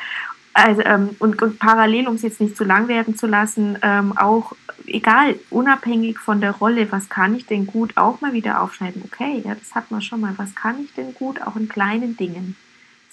Also, 0.57 0.83
ähm, 0.83 1.17
und, 1.19 1.41
und 1.41 1.59
parallel, 1.59 2.07
um 2.07 2.15
es 2.15 2.21
jetzt 2.21 2.39
nicht 2.39 2.55
zu 2.55 2.63
lang 2.63 2.87
werden 2.87 3.17
zu 3.17 3.27
lassen, 3.27 3.77
ähm, 3.81 4.17
auch 4.17 4.53
egal, 4.85 5.37
unabhängig 5.49 6.17
von 6.17 6.39
der 6.39 6.51
Rolle, 6.51 6.89
was 6.93 7.09
kann 7.09 7.35
ich 7.35 7.45
denn 7.45 7.67
gut, 7.67 7.97
auch 7.97 8.21
mal 8.21 8.31
wieder 8.31 8.61
aufschreiben. 8.61 9.01
Okay, 9.03 9.41
ja, 9.43 9.53
das 9.53 9.75
hat 9.75 9.91
man 9.91 10.01
schon 10.01 10.21
mal. 10.21 10.33
Was 10.37 10.55
kann 10.55 10.79
ich 10.81 10.93
denn 10.93 11.13
gut, 11.13 11.41
auch 11.41 11.57
in 11.57 11.67
kleinen 11.67 12.15
Dingen? 12.15 12.55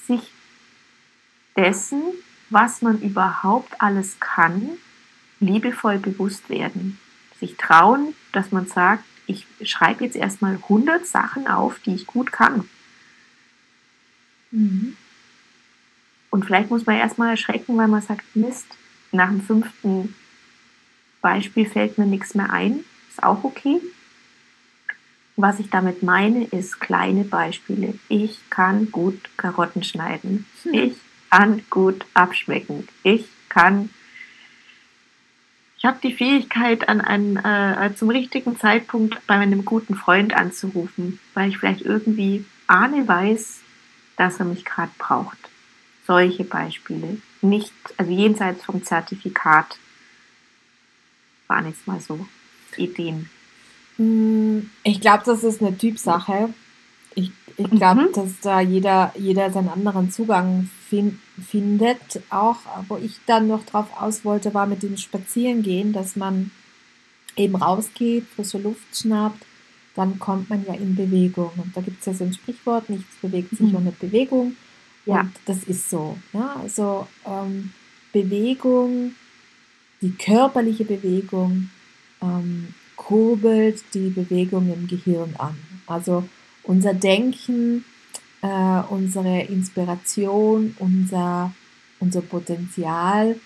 Sich 0.07 0.31
dessen, 1.57 2.01
was 2.49 2.81
man 2.81 3.01
überhaupt 3.01 3.83
alles 3.83 4.21
kann, 4.21 4.69
liebevoll 5.41 5.99
bewusst 5.99 6.49
werden. 6.49 7.01
Sich 7.41 7.57
trauen, 7.57 8.15
dass 8.31 8.53
man 8.53 8.69
sagt, 8.69 9.03
ich 9.27 9.49
schreibe 9.63 10.05
jetzt 10.05 10.15
erstmal 10.15 10.55
100 10.55 11.05
Sachen 11.09 11.49
auf, 11.49 11.81
die 11.81 11.97
ich 11.97 12.07
gut 12.07 12.31
kann. 12.31 12.69
Mhm. 14.53 14.97
Und 16.33 16.47
vielleicht 16.47 16.71
muss 16.71 16.87
man 16.87 16.97
erstmal 16.97 17.33
erschrecken, 17.33 17.77
weil 17.77 17.89
man 17.89 18.01
sagt, 18.01 18.25
Mist, 18.35 18.67
nach 19.13 19.29
dem 19.29 19.43
fünften 19.43 20.15
Beispiel 21.21 21.67
fällt 21.67 21.99
mir 21.99 22.07
nichts 22.07 22.35
mehr 22.35 22.51
ein. 22.51 22.85
Ist 23.11 23.23
auch 23.23 23.45
okay. 23.45 23.83
Was 25.37 25.61
ich 25.61 25.69
damit 25.69 26.03
meine, 26.03 26.45
ist 26.45 26.81
kleine 26.81 27.25
Beispiele. 27.25 27.99
Ich 28.09 28.39
kann 28.49 28.91
gut 28.91 29.21
Karotten 29.37 29.85
schneiden. 29.85 30.47
Hm. 30.63 30.73
Ich 30.73 30.95
kann 31.31 31.63
gut 31.69 32.07
abschmecken. 32.15 32.89
Ich 33.03 33.27
kann. 33.51 33.91
Ich 35.77 35.85
habe 35.85 35.99
die 36.03 36.15
Fähigkeit, 36.15 36.89
an 36.89 37.03
einen, 37.03 37.37
äh, 37.37 37.95
zum 37.95 38.09
richtigen 38.09 38.59
Zeitpunkt 38.59 39.27
bei 39.27 39.35
einem 39.35 39.67
guten 39.67 39.97
Freund 39.97 40.33
anzurufen, 40.33 41.21
weil 41.35 41.51
ich 41.51 41.59
vielleicht 41.59 41.83
irgendwie 41.83 42.47
ahne 42.69 43.07
weiß, 43.07 43.61
dass 44.17 44.39
er 44.39 44.47
mich 44.47 44.65
gerade 44.65 44.93
braucht 44.97 45.52
solche 46.07 46.45
Beispiele. 46.45 47.19
Nicht, 47.41 47.73
also 47.97 48.13
jenseits 48.13 48.65
vom 48.65 48.83
Zertifikat 48.83 49.79
waren 51.49 51.67
jetzt 51.67 51.87
mal 51.87 52.01
so 52.01 52.27
Ideen. 52.77 53.29
Hm, 53.97 54.71
ich 54.85 55.01
glaube, 55.01 55.23
das 55.27 55.45
ist 55.45 55.61
eine 55.61 55.77
Typsache. 55.77 56.53
Ich, 57.15 57.31
ich 57.57 57.71
glaube, 57.71 58.03
mhm. 58.03 58.13
dass 58.15 58.41
da 58.41 58.61
jeder, 58.61 59.13
jeder 59.17 59.51
seinen 59.51 59.69
anderen 59.69 60.11
Zugang 60.11 60.71
fin 60.89 61.21
findet. 61.51 62.23
Auch, 62.31 62.57
wo 62.89 62.97
ich 62.97 63.19
dann 63.27 63.49
noch 63.49 63.65
drauf 63.65 63.87
aus 63.99 64.25
wollte, 64.25 64.55
war 64.55 64.67
mit 64.67 64.83
dem 64.83 64.97
Spazierengehen, 64.97 65.93
dass 65.93 66.17
man 66.17 66.51
eben 67.37 67.57
rausgeht, 67.57 68.27
frische 68.35 68.59
Luft 68.59 68.97
schnappt, 68.97 69.45
dann 69.95 70.19
kommt 70.19 70.51
man 70.51 70.65
ja 70.67 70.75
in 70.75 70.95
Bewegung. 70.95 71.51
Und 71.57 71.77
da 71.77 71.81
gibt 71.81 72.01
es 72.01 72.07
ja 72.07 72.15
so 72.15 72.25
ein 72.25 72.33
Sprichwort, 72.33 72.89
nichts 72.89 73.17
bewegt 73.21 73.51
sich 73.51 73.69
mhm. 73.69 73.77
ohne 73.77 73.93
Bewegung. 73.93 74.57
Ja. 75.05 75.21
Und 75.21 75.33
das 75.47 75.65
ist 75.65 75.91
so. 75.91 76.17
Ja? 76.33 76.57
Also 76.63 77.07
ähm, 77.27 77.73
Bewegung, 78.13 79.15
die 80.01 80.13
körperliche 80.13 80.85
Bewegung 80.85 81.71
ähm, 82.21 82.75
kurbelt 82.97 83.83
die 83.95 84.11
Bewegung 84.11 84.73
im 84.73 84.87
Gehirn 84.87 85.35
an. 85.39 85.57
Also 85.87 86.25
unser 86.63 86.95
Denken, 86.95 87.85
äh, 88.43 88.83
unsere 88.91 89.43
Inspiration, 89.43 90.77
unser, 90.79 91.53
unser 91.99 92.21
Potenzial, 92.21 93.37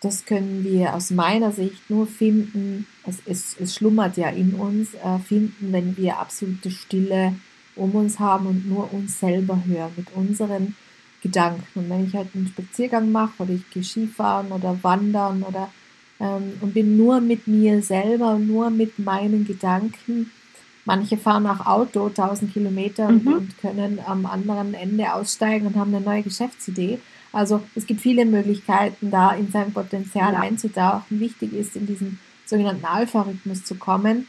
das 0.00 0.24
können 0.24 0.62
wir 0.64 0.94
aus 0.94 1.10
meiner 1.10 1.52
Sicht 1.52 1.90
nur 1.90 2.06
finden, 2.06 2.86
es, 3.04 3.18
es, 3.26 3.56
es 3.58 3.74
schlummert 3.74 4.16
ja 4.16 4.28
in 4.28 4.54
uns, 4.54 4.94
äh, 4.94 5.18
finden, 5.18 5.72
wenn 5.72 5.96
wir 5.96 6.18
absolute 6.18 6.70
Stille 6.70 7.34
um 7.74 7.94
uns 7.94 8.18
haben 8.18 8.46
und 8.46 8.68
nur 8.68 8.92
uns 8.92 9.20
selber 9.20 9.62
hören, 9.66 9.92
mit 9.96 10.06
unseren 10.14 10.76
Gedanken. 11.26 11.64
Und 11.74 11.90
wenn 11.90 12.06
ich 12.06 12.14
halt 12.14 12.28
einen 12.34 12.48
Spaziergang 12.48 13.10
mache 13.12 13.42
oder 13.42 13.52
ich 13.52 13.68
gehe 13.70 13.82
Skifahren 13.82 14.52
oder 14.52 14.78
wandern 14.82 15.42
oder 15.42 15.68
ähm, 16.20 16.54
und 16.60 16.74
bin 16.74 16.96
nur 16.96 17.20
mit 17.20 17.46
mir 17.46 17.82
selber 17.82 18.34
und 18.34 18.46
nur 18.46 18.70
mit 18.70 18.98
meinen 18.98 19.46
Gedanken. 19.46 20.30
Manche 20.84 21.16
fahren 21.16 21.46
auch 21.46 21.66
Auto 21.66 22.06
1000 22.06 22.52
Kilometer 22.52 23.10
mhm. 23.10 23.26
und 23.26 23.58
können 23.58 23.98
am 24.06 24.24
anderen 24.24 24.74
Ende 24.74 25.12
aussteigen 25.12 25.66
und 25.66 25.76
haben 25.76 25.94
eine 25.94 26.04
neue 26.04 26.22
Geschäftsidee. 26.22 27.00
Also 27.32 27.62
es 27.74 27.86
gibt 27.86 28.00
viele 28.00 28.24
Möglichkeiten, 28.24 29.10
da 29.10 29.32
in 29.34 29.50
sein 29.50 29.72
Potenzial 29.72 30.32
ja. 30.32 30.40
einzutauchen. 30.40 31.20
Wichtig 31.20 31.52
ist, 31.52 31.76
in 31.76 31.86
diesen 31.86 32.18
sogenannten 32.46 32.84
Alpha-Rhythmus 32.84 33.64
zu 33.64 33.74
kommen, 33.74 34.28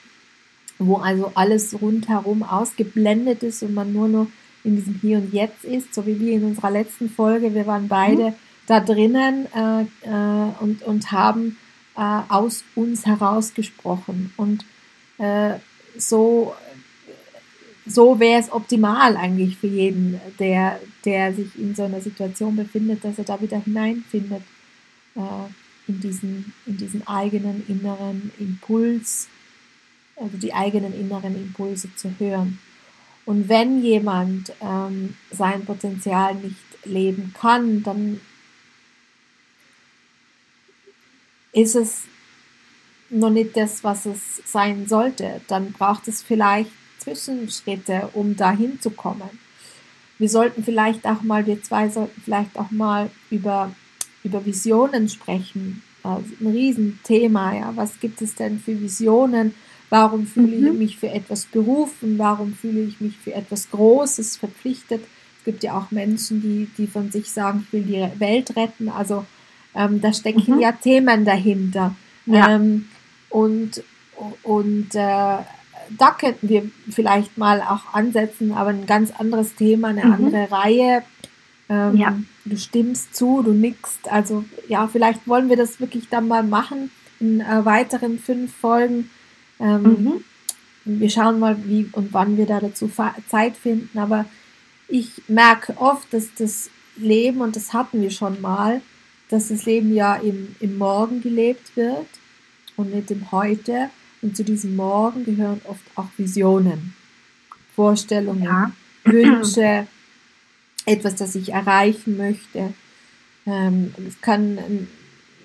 wo 0.79 0.95
also 0.97 1.31
alles 1.35 1.79
rundherum 1.79 2.43
ausgeblendet 2.43 3.43
ist 3.43 3.61
und 3.63 3.75
man 3.75 3.93
nur 3.93 4.07
noch 4.07 4.27
in 4.67 4.75
diesem 4.75 4.95
Hier 4.95 5.17
und 5.17 5.33
Jetzt 5.33 5.63
ist, 5.63 5.93
so 5.93 6.05
wie 6.05 6.19
wir 6.19 6.33
in 6.33 6.43
unserer 6.43 6.71
letzten 6.71 7.09
Folge. 7.09 7.55
Wir 7.55 7.65
waren 7.65 7.87
beide 7.87 8.31
mhm. 8.31 8.33
da 8.67 8.81
drinnen 8.81 9.47
äh, 9.55 9.81
äh, 9.81 10.51
und, 10.59 10.83
und 10.83 11.11
haben 11.11 11.57
äh, 11.95 12.19
aus 12.27 12.65
uns 12.75 13.05
herausgesprochen. 13.05 14.33
Und 14.35 14.65
äh, 15.19 15.53
so, 15.97 16.53
so 17.85 18.19
wäre 18.19 18.41
es 18.41 18.51
optimal 18.51 19.15
eigentlich 19.15 19.57
für 19.57 19.67
jeden, 19.67 20.19
der, 20.37 20.81
der 21.05 21.33
sich 21.33 21.57
in 21.57 21.73
so 21.73 21.83
einer 21.83 22.01
Situation 22.01 22.57
befindet, 22.57 23.05
dass 23.05 23.17
er 23.17 23.23
da 23.23 23.41
wieder 23.41 23.59
hineinfindet 23.59 24.43
äh, 25.15 25.89
in, 25.89 26.01
diesen, 26.01 26.53
in 26.65 26.75
diesen 26.75 27.07
eigenen 27.07 27.63
inneren 27.69 28.33
Impuls, 28.37 29.29
also 30.17 30.35
die 30.37 30.53
eigenen 30.53 30.93
inneren 30.93 31.35
Impulse 31.35 31.87
zu 31.95 32.11
hören. 32.19 32.59
Und 33.27 33.49
wenn 33.49 33.83
jemand 33.83 34.53
ähm, 34.61 35.17
sein 35.31 35.65
Potenzial 35.65 36.33
nicht 36.35 36.55
leben 36.85 37.33
kann, 37.37 37.83
dann 37.83 38.21
ist 41.51 41.75
es 41.75 42.03
noch 43.09 43.29
nicht 43.29 43.57
das, 43.57 43.83
was 43.83 44.05
es 44.05 44.41
sein 44.45 44.87
sollte. 44.87 45.41
Dann 45.49 45.73
braucht 45.73 46.07
es 46.07 46.23
vielleicht 46.23 46.71
Zwischenschritte, 46.99 48.09
um 48.13 48.37
dahin 48.37 48.79
zu 48.79 48.91
kommen. 48.91 49.37
Wir 50.17 50.29
sollten 50.29 50.63
vielleicht 50.63 51.05
auch 51.05 51.21
mal, 51.21 51.45
wir 51.45 51.61
zwei 51.61 51.89
sollten 51.89 52.21
vielleicht 52.21 52.57
auch 52.57 52.71
mal 52.71 53.09
über, 53.29 53.75
über 54.23 54.45
Visionen 54.45 55.09
sprechen. 55.09 55.83
Also 56.01 56.23
ein 56.39 56.47
Riesenthema, 56.47 57.53
ja. 57.53 57.73
Was 57.75 57.99
gibt 57.99 58.21
es 58.21 58.35
denn 58.35 58.57
für 58.57 58.79
Visionen? 58.79 59.53
Warum 59.89 60.27
fühle 60.27 60.57
mhm. 60.57 60.67
ich 60.67 60.73
mich 60.73 60.97
für 60.97 61.09
etwas 61.09 61.45
berufen? 61.45 62.17
Warum 62.17 62.53
fühle 62.53 62.81
ich 62.81 62.99
mich 62.99 63.17
für 63.17 63.33
etwas 63.33 63.69
Großes 63.71 64.37
verpflichtet? 64.37 65.01
Es 65.39 65.45
gibt 65.45 65.63
ja 65.63 65.77
auch 65.77 65.91
Menschen, 65.91 66.41
die, 66.41 66.67
die 66.77 66.87
von 66.87 67.11
sich 67.11 67.31
sagen, 67.31 67.65
ich 67.65 67.73
will 67.73 67.83
die 67.83 68.19
Welt 68.19 68.55
retten. 68.55 68.89
Also 68.89 69.25
ähm, 69.73 70.01
da 70.01 70.11
stecken 70.11 70.55
mhm. 70.55 70.59
ja 70.59 70.71
Themen 70.73 71.23
dahinter. 71.23 71.95
Ja. 72.25 72.55
Ähm, 72.55 72.89
und 73.29 73.83
und 74.43 74.95
äh, 74.95 75.37
da 75.89 76.11
könnten 76.19 76.49
wir 76.49 76.69
vielleicht 76.89 77.37
mal 77.37 77.61
auch 77.61 77.93
ansetzen, 77.93 78.51
aber 78.51 78.71
ein 78.71 78.85
ganz 78.87 79.11
anderes 79.11 79.55
Thema, 79.55 79.89
eine 79.89 80.05
mhm. 80.05 80.13
andere 80.13 80.51
Reihe. 80.51 81.03
Ähm, 81.69 81.95
ja. 81.95 82.17
Du 82.45 82.57
stimmst 82.57 83.15
zu, 83.15 83.41
du 83.43 83.53
nickst. 83.53 84.11
Also 84.11 84.43
ja, 84.67 84.87
vielleicht 84.87 85.27
wollen 85.27 85.49
wir 85.49 85.57
das 85.57 85.79
wirklich 85.79 86.09
dann 86.09 86.27
mal 86.27 86.43
machen 86.43 86.91
in 87.19 87.41
äh, 87.41 87.65
weiteren 87.65 88.19
fünf 88.19 88.53
Folgen. 88.55 89.09
Ähm, 89.59 89.83
mhm. 89.83 90.23
Wir 90.85 91.09
schauen 91.09 91.39
mal, 91.39 91.57
wie 91.65 91.89
und 91.91 92.13
wann 92.13 92.37
wir 92.37 92.45
da 92.45 92.59
dazu 92.59 92.89
Zeit 93.27 93.57
finden. 93.57 93.97
Aber 93.97 94.25
ich 94.87 95.23
merke 95.27 95.75
oft, 95.77 96.11
dass 96.13 96.33
das 96.35 96.69
Leben, 96.95 97.41
und 97.41 97.55
das 97.55 97.73
hatten 97.73 98.01
wir 98.01 98.11
schon 98.11 98.41
mal, 98.41 98.81
dass 99.29 99.49
das 99.49 99.65
Leben 99.65 99.93
ja 99.93 100.15
im, 100.15 100.55
im 100.59 100.77
Morgen 100.77 101.21
gelebt 101.21 101.75
wird 101.75 102.07
und 102.77 102.93
nicht 102.93 103.11
im 103.11 103.31
Heute. 103.31 103.89
Und 104.21 104.35
zu 104.35 104.43
diesem 104.43 104.75
Morgen 104.75 105.25
gehören 105.25 105.61
oft 105.65 105.83
auch 105.95 106.07
Visionen, 106.17 106.95
Vorstellungen, 107.75 108.43
ja. 108.43 108.71
Wünsche, 109.03 109.87
etwas, 110.85 111.15
das 111.15 111.35
ich 111.35 111.53
erreichen 111.53 112.17
möchte. 112.17 112.73
Ähm, 113.45 113.93
es 114.07 114.19
kann 114.21 114.87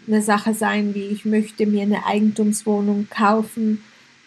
eine 0.07 0.23
Sache 0.23 0.55
sein, 0.55 0.95
wie 0.95 1.07
ich 1.07 1.25
möchte 1.25 1.67
mir 1.67 1.83
eine 1.83 2.07
Eigentumswohnung 2.07 3.09
kaufen 3.11 3.83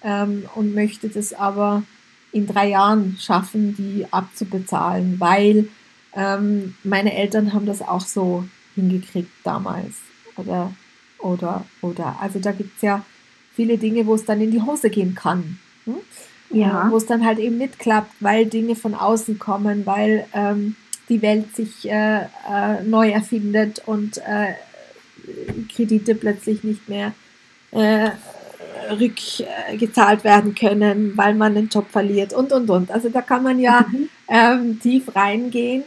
ähm, 0.06 0.46
und 0.56 0.74
möchte 0.74 1.10
das 1.10 1.34
aber 1.34 1.84
in 2.32 2.48
drei 2.48 2.70
Jahren 2.70 3.18
schaffen, 3.20 3.76
die 3.76 4.06
abzubezahlen, 4.12 5.20
weil 5.20 5.68
ähm, 6.16 6.76
meine 6.84 7.14
Eltern 7.16 7.54
haben 7.54 7.66
das 7.66 7.82
auch 7.82 8.02
so 8.02 8.46
hingekriegt 8.76 9.32
damals. 9.44 9.96
Oder, 10.38 10.72
oder, 11.20 11.66
oder. 11.82 12.18
Also 12.22 12.40
da 12.40 12.52
gibt 12.52 12.76
es 12.76 12.82
ja 12.82 13.04
viele 13.56 13.78
Dinge, 13.78 14.06
wo 14.06 14.16
es 14.16 14.26
dann 14.26 14.42
in 14.42 14.52
die 14.52 14.62
Hose 14.62 14.90
gehen 14.90 15.16
kann. 15.16 15.60
Hm? 15.86 15.96
Ja. 16.52 16.88
Wo 16.92 16.98
es 16.98 17.06
dann 17.06 17.26
halt 17.26 17.40
eben 17.40 17.58
nicht 17.58 17.80
klappt, 17.80 18.14
weil 18.20 18.46
Dinge 18.46 18.76
von 18.76 18.94
außen 18.94 19.40
kommen, 19.40 19.86
weil 19.86 20.28
ähm, 20.34 20.76
die 21.10 21.22
Welt 21.22 21.56
sich 21.56 21.90
äh, 21.90 22.22
äh, 22.24 22.84
neu 22.84 23.10
erfindet 23.10 23.82
und 23.86 24.18
äh, 24.20 24.54
Kredite 25.74 26.16
plötzlich 26.16 26.64
nicht 26.64 26.88
mehr 26.88 27.14
äh, 27.72 28.12
rückgezahlt 28.92 30.24
werden 30.24 30.56
können, 30.56 31.16
weil 31.16 31.36
man 31.36 31.56
den 31.56 31.70
Job 31.70 31.90
verliert 31.90 32.34
und 32.34 32.52
und 32.52 32.70
und. 32.70 32.92
Also 32.92 33.10
da 33.10 33.22
kann 33.22 33.44
man 33.44 33.60
ja 33.60 33.86
mhm. 33.92 34.10
ähm, 34.28 34.80
tief 34.80 35.16
reingehen. 35.16 35.84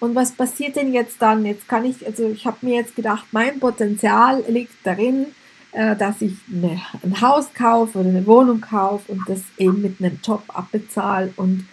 Und 0.00 0.14
was 0.16 0.32
passiert 0.32 0.74
denn 0.76 0.92
jetzt 0.92 1.22
dann? 1.22 1.46
Jetzt 1.46 1.68
kann 1.68 1.84
ich, 1.84 2.04
also 2.04 2.28
ich 2.28 2.44
habe 2.44 2.58
mir 2.62 2.74
jetzt 2.74 2.96
gedacht, 2.96 3.26
mein 3.30 3.60
Potenzial 3.60 4.42
liegt 4.48 4.74
darin, 4.84 5.26
äh, 5.70 5.94
dass 5.94 6.20
ich 6.20 6.34
eine, 6.52 6.80
ein 7.02 7.20
Haus 7.20 7.54
kaufe 7.54 7.98
oder 7.98 8.08
eine 8.08 8.26
Wohnung 8.26 8.60
kaufe 8.60 9.12
und 9.12 9.20
das 9.28 9.42
eben 9.58 9.80
mit 9.80 10.00
einem 10.00 10.18
Job 10.24 10.42
abbezahle 10.48 11.32
und, 11.36 11.66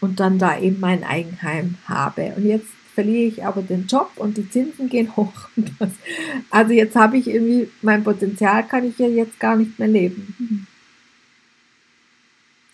und 0.00 0.20
dann 0.20 0.38
da 0.38 0.58
eben 0.58 0.78
mein 0.78 1.02
Eigenheim 1.02 1.76
habe. 1.86 2.32
Und 2.36 2.46
jetzt 2.46 2.68
verliere 2.96 3.28
ich 3.28 3.44
aber 3.44 3.60
den 3.60 3.86
Job 3.86 4.10
und 4.16 4.38
die 4.38 4.48
Zinsen 4.48 4.88
gehen 4.88 5.14
hoch. 5.16 5.50
also 6.50 6.72
jetzt 6.72 6.96
habe 6.96 7.18
ich 7.18 7.28
irgendwie, 7.28 7.70
mein 7.82 8.02
Potenzial 8.02 8.66
kann 8.66 8.84
ich 8.84 8.98
ja 8.98 9.06
jetzt 9.06 9.38
gar 9.38 9.54
nicht 9.54 9.78
mehr 9.78 9.86
leben. 9.86 10.66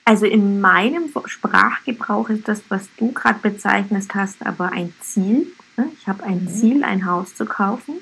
Also 0.04 0.26
in 0.26 0.60
meinem 0.60 1.10
Sprachgebrauch 1.26 2.28
ist 2.28 2.46
das, 2.46 2.62
was 2.68 2.88
du 2.96 3.10
gerade 3.10 3.40
bezeichnet 3.40 4.06
hast, 4.14 4.46
aber 4.46 4.70
ein 4.70 4.94
Ziel. 5.00 5.48
Ne? 5.76 5.88
Ich 5.98 6.06
habe 6.06 6.22
ein 6.22 6.44
mhm. 6.44 6.48
Ziel, 6.48 6.84
ein 6.84 7.04
Haus 7.04 7.34
zu 7.34 7.44
kaufen. 7.44 7.96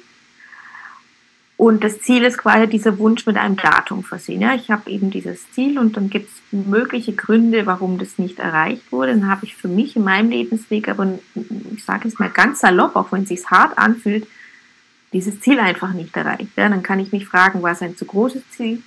Und 1.60 1.84
das 1.84 2.00
Ziel 2.00 2.24
ist 2.24 2.38
quasi 2.38 2.66
dieser 2.68 2.98
Wunsch 2.98 3.26
mit 3.26 3.36
einem 3.36 3.56
Datum 3.56 4.02
versehen. 4.02 4.40
Ja, 4.40 4.54
ich 4.54 4.70
habe 4.70 4.88
eben 4.90 5.10
dieses 5.10 5.52
Ziel 5.52 5.78
und 5.78 5.94
dann 5.94 6.08
gibt 6.08 6.30
es 6.30 6.34
mögliche 6.52 7.12
Gründe, 7.12 7.66
warum 7.66 7.98
das 7.98 8.16
nicht 8.16 8.38
erreicht 8.38 8.90
wurde. 8.90 9.12
Dann 9.12 9.30
habe 9.30 9.44
ich 9.44 9.56
für 9.56 9.68
mich 9.68 9.94
in 9.94 10.02
meinem 10.02 10.30
Lebensweg, 10.30 10.88
aber 10.88 11.18
ich 11.34 11.84
sage 11.84 12.08
es 12.08 12.18
mal 12.18 12.30
ganz 12.30 12.60
salopp, 12.60 12.96
auch 12.96 13.12
wenn 13.12 13.24
es 13.24 13.28
sich 13.28 13.44
hart 13.50 13.76
anfühlt, 13.76 14.26
dieses 15.12 15.38
Ziel 15.40 15.60
einfach 15.60 15.92
nicht 15.92 16.16
erreicht. 16.16 16.48
Ja, 16.56 16.66
dann 16.70 16.82
kann 16.82 16.98
ich 16.98 17.12
mich 17.12 17.26
fragen, 17.26 17.60
war 17.60 17.72
es 17.72 17.82
ein 17.82 17.94
zu 17.94 18.06
großes 18.06 18.42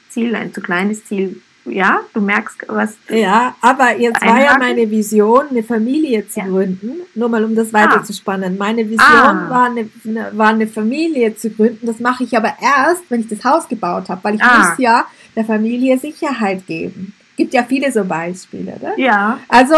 Ziel, 0.09 0.36
ein 0.36 0.51
zu 0.51 0.59
kleines 0.59 1.05
Ziel, 1.05 1.43
ja, 1.65 2.02
du 2.13 2.21
merkst, 2.21 2.65
was. 2.67 2.95
Ja, 3.10 3.56
aber 3.62 3.97
jetzt 3.97 4.21
war 4.21 4.41
ja 4.41 4.58
meine 4.58 4.89
Vision, 4.89 5.47
eine 5.49 5.63
Familie 5.63 6.28
zu 6.28 6.39
ja. 6.39 6.45
gründen. 6.45 7.02
Nur 7.15 7.30
mal, 7.30 7.43
um 7.43 7.56
das 7.56 7.71
weiterzuspannen. 7.71 8.56
Ah. 8.56 8.60
Meine 8.60 8.89
Vision 8.89 8.99
ah. 9.02 9.49
war, 9.49 9.65
eine, 9.65 9.89
war 10.38 10.49
eine 10.49 10.67
Familie 10.67 11.36
zu 11.36 11.49
gründen. 11.49 11.86
Das 11.86 11.99
mache 11.99 12.26
ich 12.26 12.36
aber 12.36 12.54
erst, 12.62 13.04
wenn 13.10 13.21
ich 13.21 13.28
das 13.30 13.43
Haus 13.43 13.67
gebaut 13.67 14.10
habe, 14.10 14.23
weil 14.23 14.36
ich 14.36 14.43
ah. 14.43 14.60
muss 14.60 14.78
ja 14.78 15.06
der 15.36 15.45
Familie 15.45 15.97
Sicherheit 15.97 16.67
geben. 16.67 17.13
Gibt 17.38 17.54
ja 17.54 17.63
viele 17.63 17.91
so 17.91 18.04
Beispiele, 18.04 18.73
oder? 18.73 18.99
Ja. 18.99 19.39
Also 19.47 19.76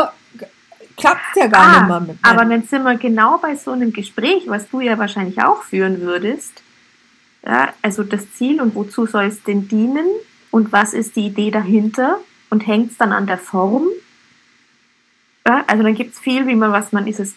klappt 0.98 1.36
ja 1.36 1.48
gar 1.48 1.62
ah, 1.62 1.80
nicht 1.80 1.88
mehr 1.88 2.00
mit. 2.02 2.18
Aber 2.22 2.46
dann 2.46 2.64
sind 2.64 2.84
wir 2.84 2.96
genau 2.98 3.38
bei 3.38 3.56
so 3.56 3.72
einem 3.72 3.94
Gespräch, 3.94 4.44
was 4.48 4.68
du 4.70 4.82
ja 4.82 4.98
wahrscheinlich 4.98 5.42
auch 5.42 5.64
führen 5.64 6.02
würdest. 6.02 6.64
Ja, 7.46 7.70
also 7.82 8.04
das 8.04 8.32
Ziel 8.34 8.60
und 8.60 8.74
wozu 8.76 9.06
soll 9.06 9.26
es 9.26 9.44
denn 9.44 9.68
dienen? 9.68 10.08
Und 10.56 10.72
was 10.72 10.94
ist 10.94 11.18
die 11.18 11.26
Idee 11.26 11.52
dahinter 11.52 12.18
und 12.50 12.66
hängt 12.66 12.92
es 12.92 12.98
dann 12.98 13.12
an 13.12 13.28
der 13.28 13.38
Form. 13.38 13.90
Ja, 15.46 15.66
also 15.68 15.84
dann 15.84 15.96
gibt 15.96 16.14
es 16.14 16.20
viel, 16.20 16.48
wie 16.48 16.56
man, 16.56 16.72
was 16.72 16.94
man 16.94 17.08
ist 17.08 17.20
es, 17.20 17.36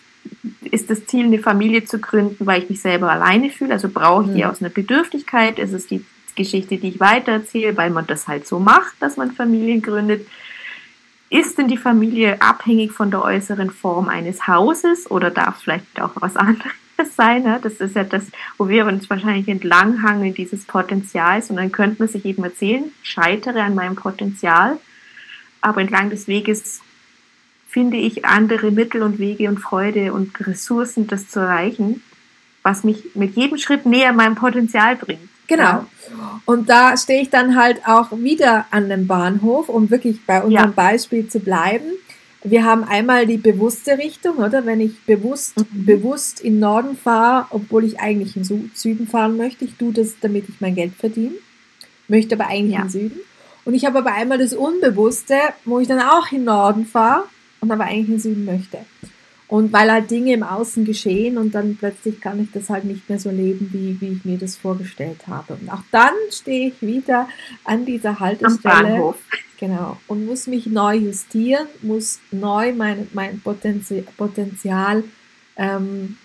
ist 0.63 0.89
das 0.89 1.05
Ziel, 1.07 1.25
eine 1.25 1.41
Familie 1.41 1.85
zu 1.85 1.99
gründen, 1.99 2.47
weil 2.47 2.63
ich 2.63 2.71
mich 2.71 2.81
selber 2.81 3.11
alleine 3.11 3.51
fühle, 3.51 3.73
also 3.73 3.89
brauche 3.89 4.27
ich 4.27 4.37
die 4.37 4.45
mhm. 4.45 4.51
aus 4.51 4.61
einer 4.61 4.71
Bedürftigkeit, 4.71 5.59
ist 5.59 5.73
es 5.73 5.89
die 5.89 6.05
Geschichte, 6.37 6.77
die 6.77 6.91
ich 6.91 7.01
weitererzähle, 7.01 7.77
weil 7.77 7.91
man 7.91 8.07
das 8.07 8.29
halt 8.29 8.47
so 8.47 8.61
macht, 8.61 8.95
dass 9.01 9.17
man 9.17 9.33
Familien 9.33 9.83
gründet. 9.83 10.25
Ist 11.29 11.59
denn 11.59 11.67
die 11.67 11.77
Familie 11.77 12.41
abhängig 12.41 12.93
von 12.93 13.11
der 13.11 13.25
äußeren 13.25 13.71
Form 13.71 14.09
eines 14.09 14.47
Hauses 14.47 15.11
oder 15.11 15.33
darf 15.33 15.63
vielleicht 15.63 16.01
auch 16.01 16.13
was 16.15 16.37
anderes 16.37 16.71
das 16.99 17.15
sein. 17.17 17.43
Ne? 17.45 17.59
Das 17.63 17.75
ist 17.75 17.97
ja 17.97 18.05
das, 18.05 18.25
wo 18.59 18.69
wir 18.69 18.87
uns 18.87 19.09
wahrscheinlich 19.09 19.49
entlanghangeln, 19.49 20.35
dieses 20.35 20.65
Potenzials. 20.65 21.51
Und 21.51 21.57
dann 21.57 21.73
könnte 21.73 21.97
man 22.01 22.09
sich 22.09 22.25
eben 22.25 22.45
erzählen, 22.45 22.85
ich 23.03 23.09
scheitere 23.09 23.63
an 23.63 23.75
meinem 23.75 23.97
Potenzial. 23.97 24.79
Aber 25.61 25.81
entlang 25.81 26.11
des 26.11 26.29
Weges 26.29 26.81
finde 27.69 27.97
ich 27.97 28.25
andere 28.25 28.71
Mittel 28.71 29.03
und 29.03 29.19
Wege 29.19 29.49
und 29.49 29.59
Freude 29.59 30.13
und 30.13 30.47
Ressourcen, 30.47 31.07
das 31.07 31.29
zu 31.29 31.41
erreichen, 31.41 32.03
was 32.63 32.85
mich 32.85 33.15
mit 33.15 33.37
jedem 33.37 33.59
Schritt 33.59 33.87
näher 33.87 34.13
meinem 34.13 34.35
Potenzial 34.35 34.97
bringt. 34.97 35.29
Genau. 35.47 35.63
Ja. 35.63 35.87
Und 36.45 36.69
da 36.69 36.97
stehe 36.97 37.23
ich 37.23 37.31
dann 37.31 37.57
halt 37.57 37.87
auch 37.87 38.13
wieder 38.13 38.67
an 38.71 38.89
dem 38.89 39.07
Bahnhof, 39.07 39.69
um 39.69 39.91
wirklich 39.91 40.25
bei 40.27 40.43
unserem 40.43 40.71
ja. 40.71 40.73
Beispiel 40.75 41.29
zu 41.29 41.41
bleiben. 41.41 41.87
Wir 42.45 42.65
haben 42.65 42.85
einmal 42.85 43.27
die 43.27 43.37
bewusste 43.37 43.99
Richtung, 43.99 44.37
oder? 44.37 44.65
Wenn 44.65 44.81
ich 44.81 45.01
bewusst, 45.05 45.57
mhm. 45.59 45.85
bewusst 45.87 46.41
in 46.41 46.61
Norden 46.61 46.97
fahre, 46.97 47.47
obwohl 47.51 47.85
ich 47.85 47.99
eigentlich 47.99 48.37
in 48.37 48.45
Süden 48.45 49.07
fahren 49.09 49.37
möchte. 49.37 49.65
Ich 49.65 49.75
tue 49.75 49.93
das, 49.93 50.15
damit 50.21 50.49
ich 50.49 50.61
mein 50.61 50.75
Geld 50.75 50.95
verdiene. 50.95 51.35
Möchte 52.07 52.37
aber 52.37 52.47
eigentlich 52.47 52.77
ja. 52.77 52.83
in 52.83 52.91
Süden. 52.91 53.21
Und 53.65 53.75
ich 53.75 53.85
habe 53.85 53.99
aber 53.99 54.15
einmal 54.15 54.39
das 54.39 54.55
Unbewusste, 54.55 55.35
wo 55.65 55.81
ich 55.81 55.89
dann 55.89 56.01
auch 56.01 56.31
in 56.33 56.45
Norden 56.45 56.87
fahre 56.87 57.25
und 57.61 57.71
aber 57.71 57.85
eigentlich 57.85 58.09
in 58.09 58.19
Süden 58.21 58.45
möchte. 58.45 58.79
Und 59.49 59.73
weil 59.73 59.91
halt 59.91 60.11
Dinge 60.11 60.35
im 60.35 60.43
Außen 60.43 60.85
geschehen 60.85 61.39
und 61.39 61.55
dann 61.55 61.77
plötzlich 61.77 62.21
kann 62.21 62.41
ich 62.41 62.53
das 62.53 62.69
halt 62.69 62.85
nicht 62.85 63.09
mehr 63.09 63.19
so 63.19 63.31
leben, 63.31 63.71
wie, 63.73 63.99
wie 64.01 64.13
ich 64.13 64.25
mir 64.25 64.39
das 64.39 64.57
vorgestellt 64.57 65.27
habe. 65.27 65.55
Und 65.55 65.71
auch 65.71 65.83
dann 65.91 66.13
stehe 66.31 66.69
ich 66.69 66.83
wieder 66.83 67.29
an 67.65 67.85
dieser 67.85 68.21
Haltestelle. 68.21 68.75
Am 68.75 68.83
Bahnhof. 68.83 69.17
Genau. 69.59 69.99
Und 70.07 70.25
muss 70.25 70.47
mich 70.47 70.67
neu 70.67 70.97
justieren, 70.97 71.67
muss 71.83 72.21
neu 72.31 72.73
mein, 72.73 73.09
mein 73.13 73.41
Potenzial, 73.41 74.05
Potenzial 74.17 75.05
ähm, 75.57 76.17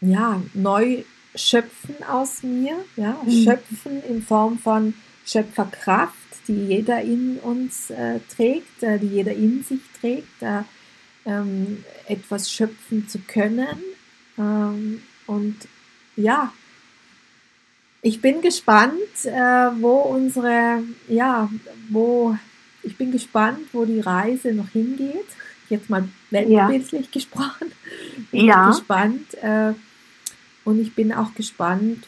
ja, 0.00 0.42
neu 0.52 1.04
schöpfen 1.34 1.96
aus 2.08 2.42
mir. 2.42 2.76
Ja? 2.96 3.18
Mhm. 3.24 3.44
Schöpfen 3.44 4.02
in 4.08 4.22
Form 4.22 4.58
von 4.58 4.94
Schöpferkraft, 5.24 6.14
die 6.46 6.66
jeder 6.66 7.00
in 7.00 7.38
uns 7.38 7.90
äh, 7.90 8.20
trägt, 8.34 8.82
äh, 8.82 8.98
die 8.98 9.06
jeder 9.06 9.32
in 9.32 9.62
sich 9.62 9.80
trägt. 9.98 10.42
Äh, 10.42 10.62
ähm, 11.26 11.84
etwas 12.06 12.50
schöpfen 12.50 13.08
zu 13.08 13.18
können. 13.20 13.78
Ähm, 14.38 15.02
und 15.26 15.56
ja, 16.16 16.52
ich 18.04 18.20
bin 18.20 18.42
gespannt, 18.42 19.24
äh, 19.24 19.30
wo 19.80 19.94
unsere, 20.02 20.82
ja, 21.08 21.50
wo, 21.88 22.36
ich 22.82 22.98
bin 22.98 23.10
gespannt, 23.10 23.60
wo 23.72 23.86
die 23.86 24.00
Reise 24.00 24.52
noch 24.52 24.68
hingeht. 24.68 25.24
Jetzt 25.70 25.88
mal 25.88 26.06
weltbildlich 26.30 27.06
ja. 27.06 27.10
gesprochen. 27.10 27.72
Bin 28.30 28.44
ja. 28.44 28.68
gespannt. 28.68 29.32
Äh, 29.42 29.72
und 30.64 30.80
ich 30.80 30.94
bin 30.94 31.14
auch 31.14 31.34
gespannt, 31.34 32.06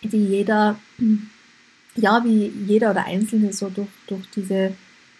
wie 0.00 0.26
jeder, 0.26 0.78
ja, 1.96 2.22
wie 2.24 2.46
jeder 2.68 2.92
oder 2.92 3.04
Einzelne 3.04 3.52
so 3.52 3.68
durch, 3.68 3.88
durch 4.06 4.30
diese, 4.36 4.74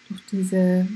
durch 0.07 0.21
diese 0.31 0.57
äh, 0.57 0.87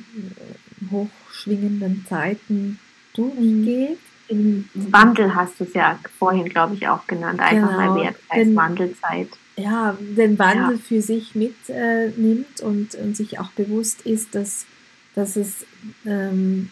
hochschwingenden 0.90 2.06
Zeiten 2.08 2.80
durchgeht. 3.14 4.00
Im 4.00 4.15
Wandel 4.30 5.36
hast 5.36 5.60
du 5.60 5.66
es 5.66 5.74
ja 5.74 6.00
vorhin, 6.18 6.50
glaube 6.50 6.76
ich, 6.76 6.88
auch 6.88 7.06
genannt. 7.08 7.40
Einfach 7.40 7.70
genau, 7.70 7.96
mal 7.96 8.02
Wert 8.02 8.16
als 8.30 8.56
Wandelzeit. 8.56 9.30
Ja, 9.58 9.98
den 10.00 10.38
Wandel 10.38 10.76
ja. 10.76 10.82
für 10.82 11.02
sich 11.02 11.36
mitnimmt 11.36 12.60
äh, 12.60 12.64
und, 12.64 12.96
und 12.96 13.16
sich 13.16 13.40
auch 13.40 13.52
bewusst 13.52 14.02
ist, 14.02 14.36
dass, 14.36 14.66
dass 15.14 15.36
es 15.36 15.66
ähm, 16.06 16.70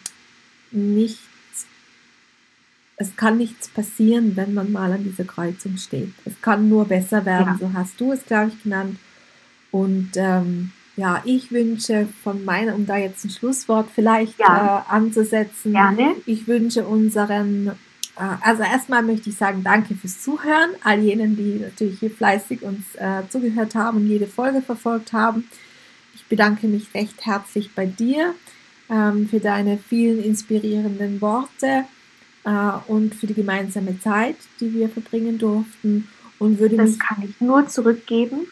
nichts, 0.70 1.20
es 2.96 3.16
kann 3.16 3.38
nichts 3.38 3.68
passieren, 3.68 4.36
wenn 4.36 4.52
man 4.52 4.70
mal 4.70 4.92
an 4.92 5.04
dieser 5.04 5.24
Kreuzung 5.24 5.76
steht. 5.78 6.12
Es 6.24 6.40
kann 6.42 6.68
nur 6.68 6.84
besser 6.84 7.24
werden, 7.24 7.58
ja. 7.58 7.58
so 7.58 7.72
hast 7.72 8.00
du 8.00 8.12
es, 8.12 8.24
glaube 8.26 8.48
ich, 8.54 8.62
genannt. 8.62 8.98
Und 9.70 10.10
ähm, 10.16 10.72
ja, 10.96 11.22
ich 11.24 11.50
wünsche 11.50 12.08
von 12.22 12.44
meiner, 12.44 12.74
um 12.74 12.86
da 12.86 12.96
jetzt 12.96 13.24
ein 13.24 13.30
Schlusswort 13.30 13.88
vielleicht 13.92 14.38
ja. 14.38 14.84
äh, 14.88 14.92
anzusetzen, 14.92 15.72
Gerne. 15.72 16.14
ich 16.24 16.46
wünsche 16.46 16.84
unseren, 16.84 17.68
äh, 18.16 18.36
also 18.40 18.62
erstmal 18.62 19.02
möchte 19.02 19.30
ich 19.30 19.36
sagen, 19.36 19.64
danke 19.64 19.94
fürs 19.96 20.22
Zuhören, 20.22 20.70
all 20.84 21.00
jenen, 21.00 21.36
die 21.36 21.60
natürlich 21.60 21.98
hier 21.98 22.10
fleißig 22.10 22.62
uns 22.62 22.94
äh, 22.94 23.22
zugehört 23.28 23.74
haben 23.74 23.98
und 23.98 24.08
jede 24.08 24.26
Folge 24.26 24.62
verfolgt 24.62 25.12
haben. 25.12 25.48
Ich 26.14 26.24
bedanke 26.26 26.68
mich 26.68 26.94
recht 26.94 27.26
herzlich 27.26 27.74
bei 27.74 27.86
dir 27.86 28.34
ähm, 28.88 29.28
für 29.28 29.40
deine 29.40 29.78
vielen 29.78 30.22
inspirierenden 30.22 31.20
Worte 31.20 31.86
äh, 32.44 32.70
und 32.86 33.16
für 33.16 33.26
die 33.26 33.34
gemeinsame 33.34 33.98
Zeit, 33.98 34.36
die 34.60 34.72
wir 34.72 34.88
verbringen 34.88 35.38
durften 35.38 36.08
und 36.44 36.58
würde 36.58 36.76
das 36.76 36.90
mich, 36.90 36.98
kann 36.98 37.22
ich 37.22 37.40
nur 37.40 37.66
zurückgeben. 37.68 38.46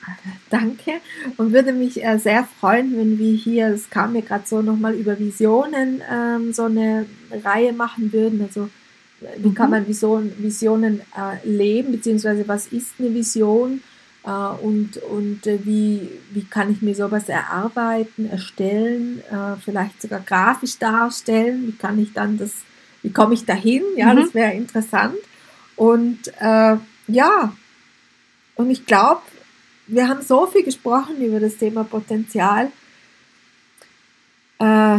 Danke. 0.50 0.92
Und 1.36 1.52
würde 1.52 1.72
mich 1.72 2.02
äh, 2.02 2.18
sehr 2.18 2.48
freuen, 2.58 2.96
wenn 2.96 3.18
wir 3.18 3.32
hier, 3.32 3.68
es 3.68 3.90
kam 3.90 4.14
mir 4.14 4.22
gerade 4.22 4.44
so 4.46 4.62
nochmal 4.62 4.94
über 4.94 5.18
Visionen, 5.18 6.02
ähm, 6.10 6.52
so 6.52 6.64
eine 6.64 7.06
Reihe 7.44 7.72
machen 7.72 8.12
würden. 8.12 8.42
Also 8.42 8.68
wie 9.38 9.48
mhm. 9.48 9.54
kann 9.54 9.70
man 9.70 9.86
Vision, 9.86 10.32
Visionen 10.38 11.00
äh, 11.16 11.46
leben, 11.48 11.92
beziehungsweise 11.92 12.48
was 12.48 12.66
ist 12.68 12.94
eine 12.98 13.12
Vision 13.14 13.82
äh, 14.24 14.30
und, 14.30 14.96
und 14.96 15.46
äh, 15.46 15.58
wie, 15.64 16.08
wie 16.32 16.44
kann 16.44 16.72
ich 16.72 16.82
mir 16.82 16.94
sowas 16.94 17.28
erarbeiten, 17.28 18.28
erstellen, 18.28 19.20
äh, 19.30 19.56
vielleicht 19.62 20.00
sogar 20.00 20.20
grafisch 20.20 20.78
darstellen, 20.78 21.68
wie 21.68 21.76
kann 21.76 21.98
ich 21.98 22.12
dann 22.12 22.38
das, 22.38 22.52
wie 23.02 23.12
komme 23.12 23.34
ich 23.34 23.44
dahin? 23.44 23.82
Ja, 23.96 24.12
mhm. 24.14 24.16
das 24.20 24.34
wäre 24.34 24.54
interessant. 24.54 25.16
Und 25.76 26.28
äh, 26.40 26.76
ja, 27.08 27.52
und 28.62 28.70
ich 28.70 28.86
glaube, 28.86 29.22
wir 29.86 30.08
haben 30.08 30.22
so 30.22 30.46
viel 30.46 30.62
gesprochen 30.62 31.20
über 31.20 31.40
das 31.40 31.56
Thema 31.56 31.84
Potenzial. 31.84 32.70
Äh, 34.58 34.98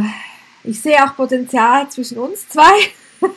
ich 0.62 0.80
sehe 0.80 1.02
auch 1.04 1.16
Potenzial 1.16 1.90
zwischen 1.90 2.18
uns 2.18 2.48
zwei. 2.48 2.62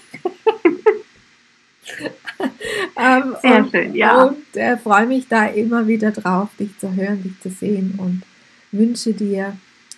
ähm, 2.97 3.35
Sehr 3.41 3.57
und, 3.57 3.71
schön, 3.71 3.95
ja. 3.95 4.23
Und 4.25 4.55
äh, 4.55 4.77
freue 4.77 5.07
mich 5.07 5.27
da 5.27 5.47
immer 5.47 5.87
wieder 5.87 6.11
drauf, 6.11 6.49
dich 6.59 6.77
zu 6.77 6.93
hören, 6.93 7.23
dich 7.23 7.39
zu 7.41 7.49
sehen 7.49 7.95
und 7.97 8.23
wünsche 8.71 9.13
dir 9.13 9.57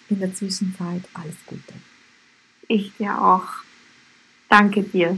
in 0.09 0.19
der 0.19 0.33
Zwischenzeit 0.33 1.01
alles 1.13 1.35
Gute. 1.45 1.73
Ich 2.67 2.95
dir 2.97 3.19
auch. 3.21 3.47
Danke 4.47 4.83
dir. 4.83 5.17